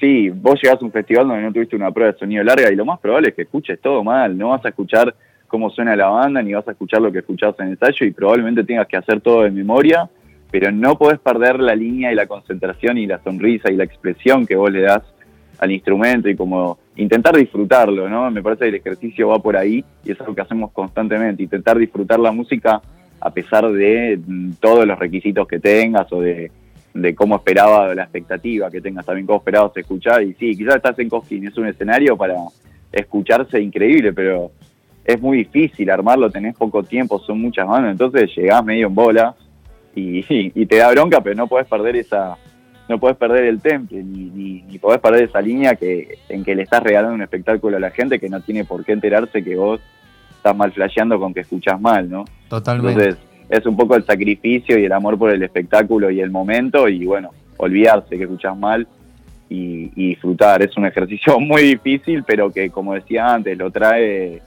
sí, 0.00 0.28
vos 0.28 0.60
llegás 0.60 0.82
a 0.82 0.84
un 0.84 0.90
festival 0.90 1.28
donde 1.28 1.44
no 1.44 1.52
tuviste 1.52 1.76
una 1.76 1.92
prueba 1.92 2.10
de 2.10 2.18
sonido 2.18 2.42
larga 2.42 2.72
y 2.72 2.74
lo 2.74 2.84
más 2.84 2.98
probable 2.98 3.28
es 3.28 3.34
que 3.34 3.42
escuches 3.42 3.80
todo 3.80 4.02
mal, 4.02 4.36
no 4.36 4.48
vas 4.48 4.64
a 4.64 4.70
escuchar 4.70 5.14
cómo 5.46 5.70
suena 5.70 5.94
la 5.94 6.08
banda 6.08 6.42
ni 6.42 6.52
vas 6.52 6.66
a 6.66 6.72
escuchar 6.72 7.00
lo 7.00 7.12
que 7.12 7.20
escuchás 7.20 7.54
en 7.60 7.68
ensayo 7.68 8.04
y 8.04 8.10
probablemente 8.10 8.64
tengas 8.64 8.88
que 8.88 8.96
hacer 8.96 9.20
todo 9.20 9.44
de 9.44 9.52
memoria, 9.52 10.10
pero 10.50 10.72
no 10.72 10.98
podés 10.98 11.20
perder 11.20 11.60
la 11.60 11.76
línea 11.76 12.10
y 12.10 12.16
la 12.16 12.26
concentración 12.26 12.98
y 12.98 13.06
la 13.06 13.22
sonrisa 13.22 13.70
y 13.70 13.76
la 13.76 13.84
expresión 13.84 14.44
que 14.44 14.56
vos 14.56 14.72
le 14.72 14.80
das 14.80 15.04
al 15.60 15.70
instrumento 15.70 16.28
y 16.28 16.34
como 16.34 16.78
intentar 16.96 17.36
disfrutarlo, 17.36 18.08
¿no? 18.08 18.28
Me 18.32 18.42
parece 18.42 18.64
que 18.64 18.68
el 18.70 18.74
ejercicio 18.74 19.28
va 19.28 19.38
por 19.38 19.56
ahí 19.56 19.84
y 20.04 20.10
es 20.10 20.20
algo 20.20 20.34
que 20.34 20.40
hacemos 20.40 20.72
constantemente, 20.72 21.44
intentar 21.44 21.78
disfrutar 21.78 22.18
la 22.18 22.32
música 22.32 22.82
a 23.20 23.30
pesar 23.30 23.70
de 23.70 24.18
mm, 24.26 24.54
todos 24.58 24.84
los 24.84 24.98
requisitos 24.98 25.46
que 25.46 25.60
tengas 25.60 26.12
o 26.12 26.20
de, 26.20 26.50
de 26.94 27.14
cómo 27.14 27.36
esperaba 27.36 27.94
la 27.94 28.04
expectativa 28.04 28.70
que 28.70 28.80
tengas, 28.80 29.04
también 29.04 29.26
cómo 29.26 29.38
esperabas 29.38 29.76
escuchar 29.76 30.22
y 30.22 30.32
sí, 30.34 30.56
quizás 30.56 30.76
estás 30.76 30.98
en 31.00 31.08
Cosquín, 31.08 31.46
es 31.46 31.58
un 31.58 31.66
escenario 31.66 32.16
para 32.16 32.36
escucharse 32.92 33.60
increíble, 33.60 34.12
pero 34.12 34.52
es 35.04 35.20
muy 35.20 35.38
difícil 35.38 35.90
armarlo, 35.90 36.30
tenés 36.30 36.54
poco 36.56 36.84
tiempo, 36.84 37.18
son 37.18 37.40
muchas 37.40 37.66
manos, 37.66 37.90
entonces 37.90 38.30
llegás 38.36 38.64
medio 38.64 38.86
en 38.86 38.94
bola 38.94 39.34
y, 39.94 40.24
y 40.28 40.66
te 40.66 40.76
da 40.76 40.90
bronca, 40.92 41.20
pero 41.20 41.34
no 41.34 41.48
podés 41.48 41.66
perder 41.66 41.96
esa, 41.96 42.38
no 42.88 42.98
podés 42.98 43.16
perder 43.16 43.44
el 43.46 43.60
temple, 43.60 44.02
ni, 44.02 44.30
ni, 44.30 44.62
ni 44.62 44.78
podés 44.78 45.00
perder 45.00 45.24
esa 45.24 45.40
línea 45.40 45.74
que, 45.74 46.18
en 46.28 46.44
que 46.44 46.54
le 46.54 46.62
estás 46.62 46.82
regalando 46.82 47.16
un 47.16 47.22
espectáculo 47.22 47.76
a 47.76 47.80
la 47.80 47.90
gente 47.90 48.20
que 48.20 48.28
no 48.28 48.40
tiene 48.40 48.64
por 48.64 48.84
qué 48.84 48.92
enterarse 48.92 49.42
que 49.42 49.56
vos 49.56 49.80
estás 50.36 50.56
mal 50.56 50.70
flasheando 50.72 51.18
con 51.18 51.34
que 51.34 51.40
escuchás 51.40 51.80
mal, 51.80 52.08
¿no? 52.08 52.24
Totalmente. 52.48 53.04
Entonces, 53.04 53.33
es 53.48 53.66
un 53.66 53.76
poco 53.76 53.96
el 53.96 54.04
sacrificio 54.04 54.78
y 54.78 54.84
el 54.84 54.92
amor 54.92 55.18
por 55.18 55.30
el 55.30 55.42
espectáculo 55.42 56.10
y 56.10 56.20
el 56.20 56.30
momento, 56.30 56.88
y 56.88 57.04
bueno, 57.04 57.30
olvidarse 57.56 58.16
que 58.16 58.24
escuchás 58.24 58.56
mal 58.56 58.86
y, 59.48 59.88
disfrutar. 60.08 60.62
Es 60.62 60.76
un 60.76 60.86
ejercicio 60.86 61.38
muy 61.38 61.62
difícil, 61.62 62.24
pero 62.24 62.50
que, 62.50 62.70
como 62.70 62.94
decía 62.94 63.34
antes, 63.34 63.56
lo 63.56 63.70
trae 63.70 64.42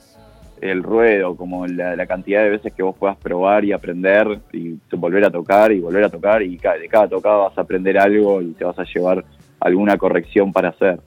el 0.61 0.81
ruedo, 0.81 1.35
como 1.35 1.67
la, 1.67 2.05
cantidad 2.07 2.41
de 2.43 2.49
veces 2.49 2.73
que 2.73 2.81
vos 2.81 2.95
puedas 2.97 3.17
probar 3.17 3.63
y 3.63 3.73
aprender 3.73 4.39
y 4.51 4.79
volver 4.91 5.25
a 5.25 5.29
tocar 5.29 5.71
y 5.71 5.79
volver 5.79 6.03
a 6.03 6.09
tocar 6.09 6.41
y 6.41 6.57
de 6.57 6.87
cada 6.89 7.07
tocada 7.07 7.37
vas 7.37 7.57
a 7.57 7.61
aprender 7.61 7.97
algo 7.99 8.41
y 8.41 8.53
te 8.53 8.65
vas 8.65 8.77
a 8.79 8.83
llevar 8.83 9.23
alguna 9.59 9.97
corrección 9.97 10.51
para 10.51 10.69
hacer. 10.69 10.99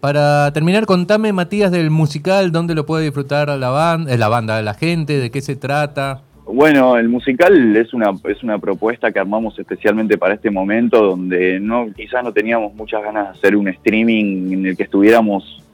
Para 0.00 0.52
terminar, 0.52 0.84
contame, 0.84 1.32
Matías, 1.32 1.70
del 1.70 1.90
musical, 1.90 2.50
dónde 2.50 2.74
lo 2.74 2.86
puede 2.86 3.04
disfrutar 3.04 3.48
la 3.50 3.70
banda, 3.70 4.16
la 4.16 4.28
banda, 4.28 4.60
la 4.62 4.74
gente, 4.74 5.20
de 5.20 5.30
qué 5.30 5.40
se 5.40 5.54
trata. 5.54 6.22
Bueno, 6.54 6.98
el 6.98 7.08
musical 7.08 7.74
es 7.76 7.94
una, 7.94 8.10
es 8.28 8.42
una 8.42 8.58
propuesta 8.58 9.10
que 9.10 9.18
armamos 9.18 9.58
especialmente 9.58 10.18
para 10.18 10.34
este 10.34 10.50
momento 10.50 11.02
donde 11.02 11.58
no 11.58 11.86
quizás 11.96 12.22
no 12.22 12.30
teníamos 12.30 12.74
muchas 12.74 13.02
ganas 13.02 13.24
de 13.24 13.30
hacer 13.30 13.56
un 13.56 13.68
streaming 13.68 14.52
en 14.52 14.66
el 14.66 14.76
que 14.76 14.82
estuviéramos 14.82 15.64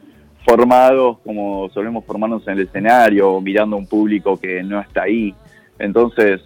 formados 0.47 1.19
como 1.25 1.69
solemos 1.71 2.05
formarnos 2.05 2.47
en 2.47 2.55
el 2.55 2.61
escenario, 2.61 3.41
mirando 3.41 3.75
a 3.75 3.81
un 3.81 3.89
público 3.89 4.37
que 4.37 4.63
no 4.63 4.81
está 4.81 5.03
ahí. 5.03 5.35
Entonces, 5.81 6.43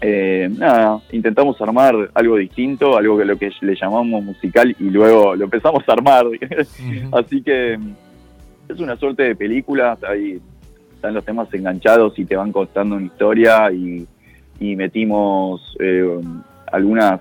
eh, 0.00 0.50
nada, 0.58 1.00
intentamos 1.12 1.60
armar 1.60 2.10
algo 2.14 2.38
distinto, 2.38 2.96
algo 2.96 3.16
que 3.16 3.24
lo 3.24 3.38
que 3.38 3.52
le 3.60 3.76
llamamos 3.76 4.24
musical 4.24 4.74
y 4.76 4.90
luego 4.90 5.36
lo 5.36 5.44
empezamos 5.44 5.84
a 5.88 5.92
armar. 5.92 6.26
Así 7.12 7.40
que 7.42 7.78
es 8.68 8.80
una 8.80 8.96
suerte 8.96 9.22
de 9.22 9.36
película, 9.36 9.96
hay 10.02 10.40
están 11.02 11.14
los 11.14 11.24
temas 11.24 11.52
enganchados 11.52 12.16
y 12.16 12.24
te 12.24 12.36
van 12.36 12.52
contando 12.52 12.94
una 12.94 13.06
historia 13.06 13.72
y, 13.72 14.06
metimos 14.60 15.76
eh, 15.80 16.20
algunas 16.70 17.20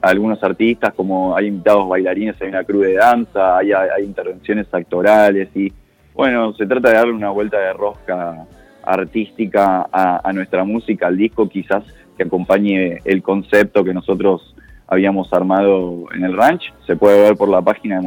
algunos 0.00 0.42
artistas, 0.42 0.94
como 0.94 1.36
hay 1.36 1.48
invitados 1.48 1.86
bailarines, 1.86 2.40
hay 2.40 2.48
una 2.48 2.64
cruz 2.64 2.86
de 2.86 2.94
danza, 2.94 3.58
hay, 3.58 3.72
hay 3.72 4.02
intervenciones 4.02 4.66
actorales 4.72 5.54
y 5.54 5.70
bueno, 6.14 6.54
se 6.54 6.64
trata 6.66 6.88
de 6.88 6.94
darle 6.94 7.12
una 7.12 7.28
vuelta 7.28 7.58
de 7.58 7.74
rosca 7.74 8.46
artística 8.82 9.86
a, 9.92 10.32
nuestra 10.32 10.64
música, 10.64 11.08
al 11.08 11.18
disco, 11.18 11.46
quizás 11.46 11.84
que 12.16 12.22
acompañe 12.22 13.00
el 13.04 13.22
concepto 13.22 13.84
que 13.84 13.92
nosotros 13.92 14.56
habíamos 14.86 15.30
armado 15.34 16.06
en 16.14 16.24
el 16.24 16.34
ranch. 16.34 16.72
Se 16.86 16.96
puede 16.96 17.20
ver 17.20 17.36
por 17.36 17.50
la 17.50 17.60
página 17.60 17.96
de 17.96 18.00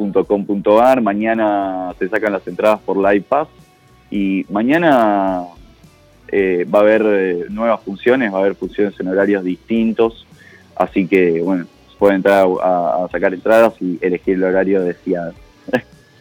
movistaranena.com.ar. 0.00 1.00
Mañana 1.00 1.94
se 1.98 2.08
sacan 2.08 2.32
las 2.32 2.46
entradas 2.46 2.80
por 2.80 2.96
Live 2.96 3.24
Pass 3.28 3.48
y 4.10 4.44
mañana 4.48 5.44
eh, 6.28 6.66
va 6.72 6.80
a 6.80 6.82
haber 6.82 7.02
eh, 7.06 7.44
nuevas 7.50 7.80
funciones, 7.82 8.32
va 8.32 8.38
a 8.38 8.40
haber 8.40 8.54
funciones 8.54 8.98
en 8.98 9.08
horarios 9.08 9.44
distintos. 9.44 10.26
Así 10.76 11.06
que, 11.06 11.40
bueno, 11.42 11.66
pueden 11.98 12.16
entrar 12.16 12.46
a, 12.62 13.06
sacar 13.12 13.34
entradas 13.34 13.74
y 13.80 13.98
elegir 14.00 14.34
el 14.34 14.44
horario 14.44 14.82
deseado. 14.82 15.34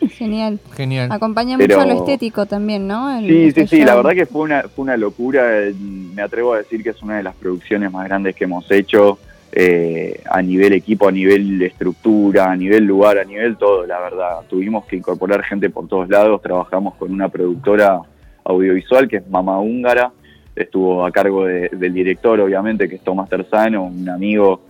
Genial. 0.09 0.59
Genial. 0.75 1.11
Acompaña 1.11 1.57
mucho 1.57 1.79
a 1.79 1.85
lo 1.85 1.93
estético 1.93 2.45
también, 2.45 2.87
¿no? 2.87 3.19
sí, 3.19 3.51
sí, 3.51 3.67
sí, 3.67 3.83
la 3.83 3.95
verdad 3.95 4.11
que 4.11 4.25
fue 4.25 4.43
una, 4.43 4.63
fue 4.63 4.83
una 4.83 4.97
locura. 4.97 5.43
Me 5.77 6.21
atrevo 6.21 6.53
a 6.53 6.59
decir 6.59 6.83
que 6.83 6.89
es 6.89 7.01
una 7.01 7.17
de 7.17 7.23
las 7.23 7.35
producciones 7.35 7.91
más 7.91 8.07
grandes 8.07 8.35
que 8.35 8.45
hemos 8.45 8.69
hecho 8.71 9.19
eh, 9.51 10.21
a 10.29 10.41
nivel 10.41 10.73
equipo, 10.73 11.07
a 11.07 11.11
nivel 11.11 11.61
estructura, 11.61 12.51
a 12.51 12.55
nivel 12.55 12.85
lugar, 12.85 13.17
a 13.17 13.23
nivel 13.23 13.57
todo, 13.57 13.85
la 13.85 13.99
verdad. 13.99 14.41
Tuvimos 14.49 14.85
que 14.85 14.95
incorporar 14.95 15.43
gente 15.43 15.69
por 15.69 15.87
todos 15.87 16.09
lados. 16.09 16.41
Trabajamos 16.41 16.95
con 16.95 17.11
una 17.11 17.29
productora 17.29 18.01
audiovisual 18.43 19.07
que 19.07 19.17
es 19.17 19.29
Mama 19.29 19.59
Húngara. 19.59 20.11
Estuvo 20.55 21.05
a 21.05 21.11
cargo 21.11 21.45
del 21.45 21.93
director, 21.93 22.39
obviamente, 22.39 22.89
que 22.89 22.95
es 22.95 23.01
Tomás 23.01 23.29
Terzano, 23.29 23.85
un 23.85 24.09
amigo 24.09 24.61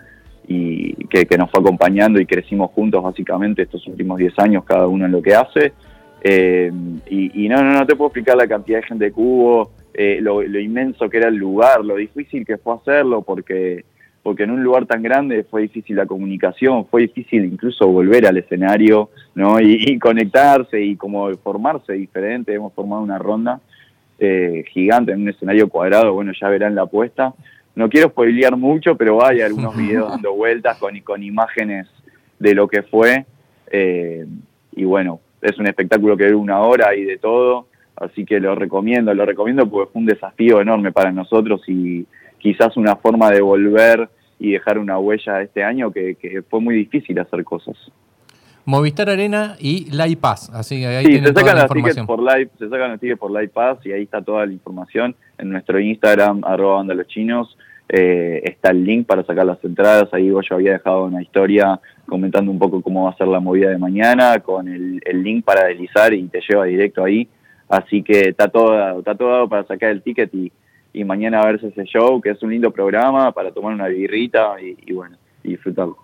y 0.51 0.93
que, 1.05 1.37
nos 1.37 1.51
fue 1.51 1.59
acompañando 1.59 2.19
y 2.19 2.25
crecimos 2.25 2.71
juntos 2.71 3.03
básicamente 3.03 3.61
estos 3.61 3.85
últimos 3.85 4.17
10 4.17 4.39
años, 4.39 4.63
cada 4.65 4.87
uno 4.87 5.05
en 5.05 5.11
lo 5.11 5.21
que 5.21 5.35
hace. 5.35 5.73
Eh, 6.21 6.71
y, 7.07 7.47
no, 7.47 7.63
no, 7.63 7.73
no 7.73 7.85
te 7.85 7.95
puedo 7.95 8.07
explicar 8.07 8.35
la 8.35 8.47
cantidad 8.47 8.79
de 8.79 8.87
gente 8.87 9.11
que 9.11 9.19
hubo, 9.19 9.71
eh, 9.93 10.17
lo, 10.21 10.41
inmenso 10.41 11.07
que 11.07 11.17
era 11.17 11.27
el 11.27 11.35
lugar, 11.35 11.85
lo 11.85 11.95
difícil 11.95 12.45
que 12.47 12.57
fue 12.57 12.75
hacerlo, 12.75 13.21
porque, 13.21 13.85
porque 14.23 14.43
en 14.43 14.51
un 14.51 14.63
lugar 14.63 14.85
tan 14.85 15.01
grande 15.01 15.43
fue 15.43 15.63
difícil 15.63 15.95
la 15.95 16.05
comunicación, 16.05 16.85
fue 16.85 17.03
difícil 17.03 17.45
incluso 17.45 17.87
volver 17.87 18.27
al 18.27 18.37
escenario, 18.37 19.09
¿no? 19.35 19.59
Y, 19.59 19.97
conectarse 19.99 20.81
y 20.81 20.95
como 20.95 21.29
formarse 21.37 21.93
diferente. 21.93 22.53
Hemos 22.53 22.73
formado 22.73 23.01
una 23.01 23.17
ronda 23.17 23.59
eh, 24.19 24.63
gigante 24.71 25.13
en 25.13 25.21
un 25.21 25.29
escenario 25.29 25.69
cuadrado, 25.69 26.13
bueno, 26.13 26.31
ya 26.39 26.49
verán 26.49 26.75
la 26.75 26.83
apuesta 26.83 27.33
no 27.79 27.89
quiero 27.89 28.09
spoilear 28.09 28.57
mucho, 28.57 28.95
pero 28.95 29.25
hay 29.25 29.39
algunos 29.39 29.75
videos 29.77 30.09
dando 30.09 30.33
vueltas 30.33 30.77
con, 30.77 30.99
con 30.99 31.23
imágenes 31.23 31.87
de 32.37 32.53
lo 32.53 32.67
que 32.67 32.83
fue. 32.83 33.25
Eh, 33.71 34.25
y 34.75 34.83
bueno, 34.83 35.21
es 35.41 35.57
un 35.57 35.67
espectáculo 35.67 36.17
que 36.17 36.25
dura 36.25 36.37
una 36.37 36.59
hora 36.59 36.93
y 36.93 37.05
de 37.05 37.17
todo, 37.17 37.67
así 37.95 38.25
que 38.25 38.41
lo 38.41 38.53
recomiendo, 38.53 39.13
lo 39.13 39.25
recomiendo 39.25 39.69
porque 39.69 39.91
fue 39.93 40.01
un 40.01 40.05
desafío 40.05 40.59
enorme 40.59 40.91
para 40.91 41.13
nosotros 41.13 41.61
y 41.67 42.05
quizás 42.39 42.75
una 42.77 42.95
forma 42.95 43.29
de 43.29 43.41
volver 43.41 44.09
y 44.39 44.53
dejar 44.53 44.77
una 44.77 44.97
huella 44.97 45.41
este 45.41 45.63
año 45.63 45.91
que, 45.91 46.15
que 46.15 46.41
fue 46.41 46.61
muy 46.61 46.75
difícil 46.75 47.19
hacer 47.19 47.43
cosas. 47.43 47.75
Movistar 48.65 49.09
Arena 49.09 49.55
y 49.59 49.89
Live 49.91 50.17
Pass, 50.17 50.51
así 50.53 50.79
que 50.79 50.87
ahí 50.87 51.05
sí, 51.05 51.19
se 51.19 51.33
sacan 51.33 51.57
las 51.57 51.71
tickets 51.71 52.01
por 52.03 52.19
live, 52.19 52.49
se 52.59 52.69
sacan 52.69 52.91
los 52.91 52.99
tickets 52.99 53.19
por 53.19 53.31
Live 53.31 53.49
Pass 53.49 53.79
y 53.85 53.91
ahí 53.91 54.03
está 54.03 54.21
toda 54.21 54.45
la 54.45 54.53
información 54.53 55.15
en 55.37 55.49
nuestro 55.49 55.79
Instagram 55.79 56.43
arroba 56.43 56.83
los 56.83 57.07
chinos 57.07 57.57
eh, 57.91 58.41
está 58.43 58.69
el 58.69 58.83
link 58.83 59.07
para 59.07 59.23
sacar 59.23 59.47
las 59.47 59.63
entradas. 59.63 60.09
Ahí 60.13 60.27
yo 60.27 60.39
había 60.51 60.73
dejado 60.73 61.05
una 61.05 61.23
historia 61.23 61.79
comentando 62.05 62.51
un 62.51 62.59
poco 62.59 62.81
cómo 62.81 63.05
va 63.05 63.09
a 63.09 63.17
ser 63.17 63.27
la 63.27 63.39
movida 63.39 63.71
de 63.71 63.79
mañana, 63.79 64.39
con 64.39 64.67
el, 64.67 65.01
link 65.23 65.43
para 65.43 65.65
deslizar 65.65 66.13
y 66.13 66.27
te 66.27 66.39
lleva 66.47 66.65
directo 66.65 67.03
ahí. 67.03 67.27
Así 67.67 68.03
que 68.03 68.29
está 68.29 68.47
todo, 68.47 68.99
está 68.99 69.15
todo 69.15 69.29
dado 69.29 69.49
para 69.49 69.63
sacar 69.65 69.89
el 69.89 70.03
ticket 70.03 70.33
y, 70.33 70.51
y 70.93 71.03
mañana 71.03 71.43
verse 71.45 71.67
ese 71.67 71.83
show, 71.85 72.19
que 72.21 72.31
es 72.31 72.43
un 72.43 72.51
lindo 72.51 72.71
programa 72.71 73.31
para 73.31 73.51
tomar 73.51 73.73
una 73.73 73.87
birrita 73.87 74.55
y, 74.61 74.93
bueno, 74.93 75.17
disfrutarlo. 75.43 75.97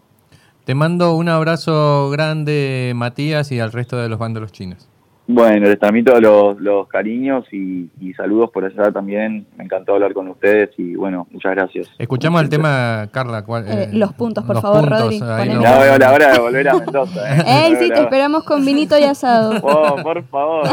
Te 0.63 0.73
mando 0.73 1.15
un 1.15 1.29
abrazo 1.29 2.09
grande, 2.09 2.93
Matías, 2.95 3.51
y 3.51 3.59
al 3.59 3.71
resto 3.71 3.97
de 3.97 4.09
los 4.09 4.17
bandos 4.17 4.51
chinos. 4.51 4.89
Bueno, 5.27 5.67
les 5.67 5.79
transmito 5.79 6.19
los, 6.19 6.59
los 6.59 6.87
cariños 6.87 7.45
y, 7.51 7.89
saludos 8.15 8.51
por 8.51 8.63
allá 8.63 8.91
también. 8.91 9.45
Me 9.57 9.65
encantó 9.65 9.95
hablar 9.95 10.13
con 10.13 10.27
ustedes 10.29 10.69
y 10.77 10.95
bueno, 10.95 11.27
muchas 11.31 11.53
gracias. 11.53 11.89
Escuchamos 11.97 12.41
el 12.41 12.49
tema, 12.49 13.09
Carla. 13.11 13.43
Eh, 13.67 13.89
los 13.91 14.13
puntos, 14.13 14.43
por 14.45 14.61
favor, 14.61 14.89
Rodri. 14.89 15.19
Ya 15.19 15.79
veo 15.79 15.97
la 15.97 16.13
hora 16.13 16.31
de 16.31 16.39
volver 16.39 16.69
a 16.69 16.75
Mendoza. 16.75 17.35
¿eh? 17.35 17.75
sí, 17.79 17.89
te 17.89 18.01
esperamos 18.01 18.43
con 18.43 18.63
vinito 18.63 18.97
y 18.97 19.03
asado. 19.03 19.61
Oh, 19.77 19.95
por 20.01 20.23
favor, 20.27 20.63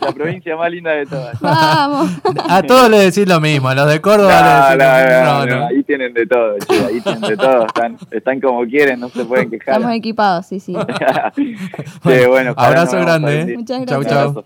la 0.00 0.12
provincia 0.12 0.56
más 0.56 0.70
linda 0.70 0.92
de 0.92 1.06
todas. 1.06 1.38
Vamos. 1.40 2.10
A 2.48 2.62
todos 2.62 2.88
les 2.88 3.14
decís 3.14 3.28
lo 3.28 3.40
mismo, 3.40 3.68
a 3.68 3.74
los 3.74 3.88
de 3.88 4.00
Córdoba 4.00 4.74
no, 4.78 5.46
no, 5.46 5.66
Ahí 5.66 5.82
tienen 5.82 6.14
de 6.14 6.26
todo, 6.26 6.54
ahí 6.86 7.00
tienen 7.00 7.20
de 7.22 7.36
todo. 7.36 7.66
Están, 7.66 7.96
están 8.10 8.40
como 8.40 8.64
quieren, 8.64 9.00
no 9.00 9.08
se 9.08 9.24
pueden 9.24 9.50
quejar. 9.50 9.74
Estamos 9.74 9.96
equipados, 9.96 10.46
sí, 10.46 10.60
sí. 10.60 10.74
sí 11.36 11.56
bueno, 12.02 12.54
abrazo 12.56 12.98
grande. 13.00 13.40
¿eh? 13.40 13.56
Muchas 13.56 13.80
gracias. 13.80 13.87
Chau, 13.87 14.03
chau. 14.03 14.43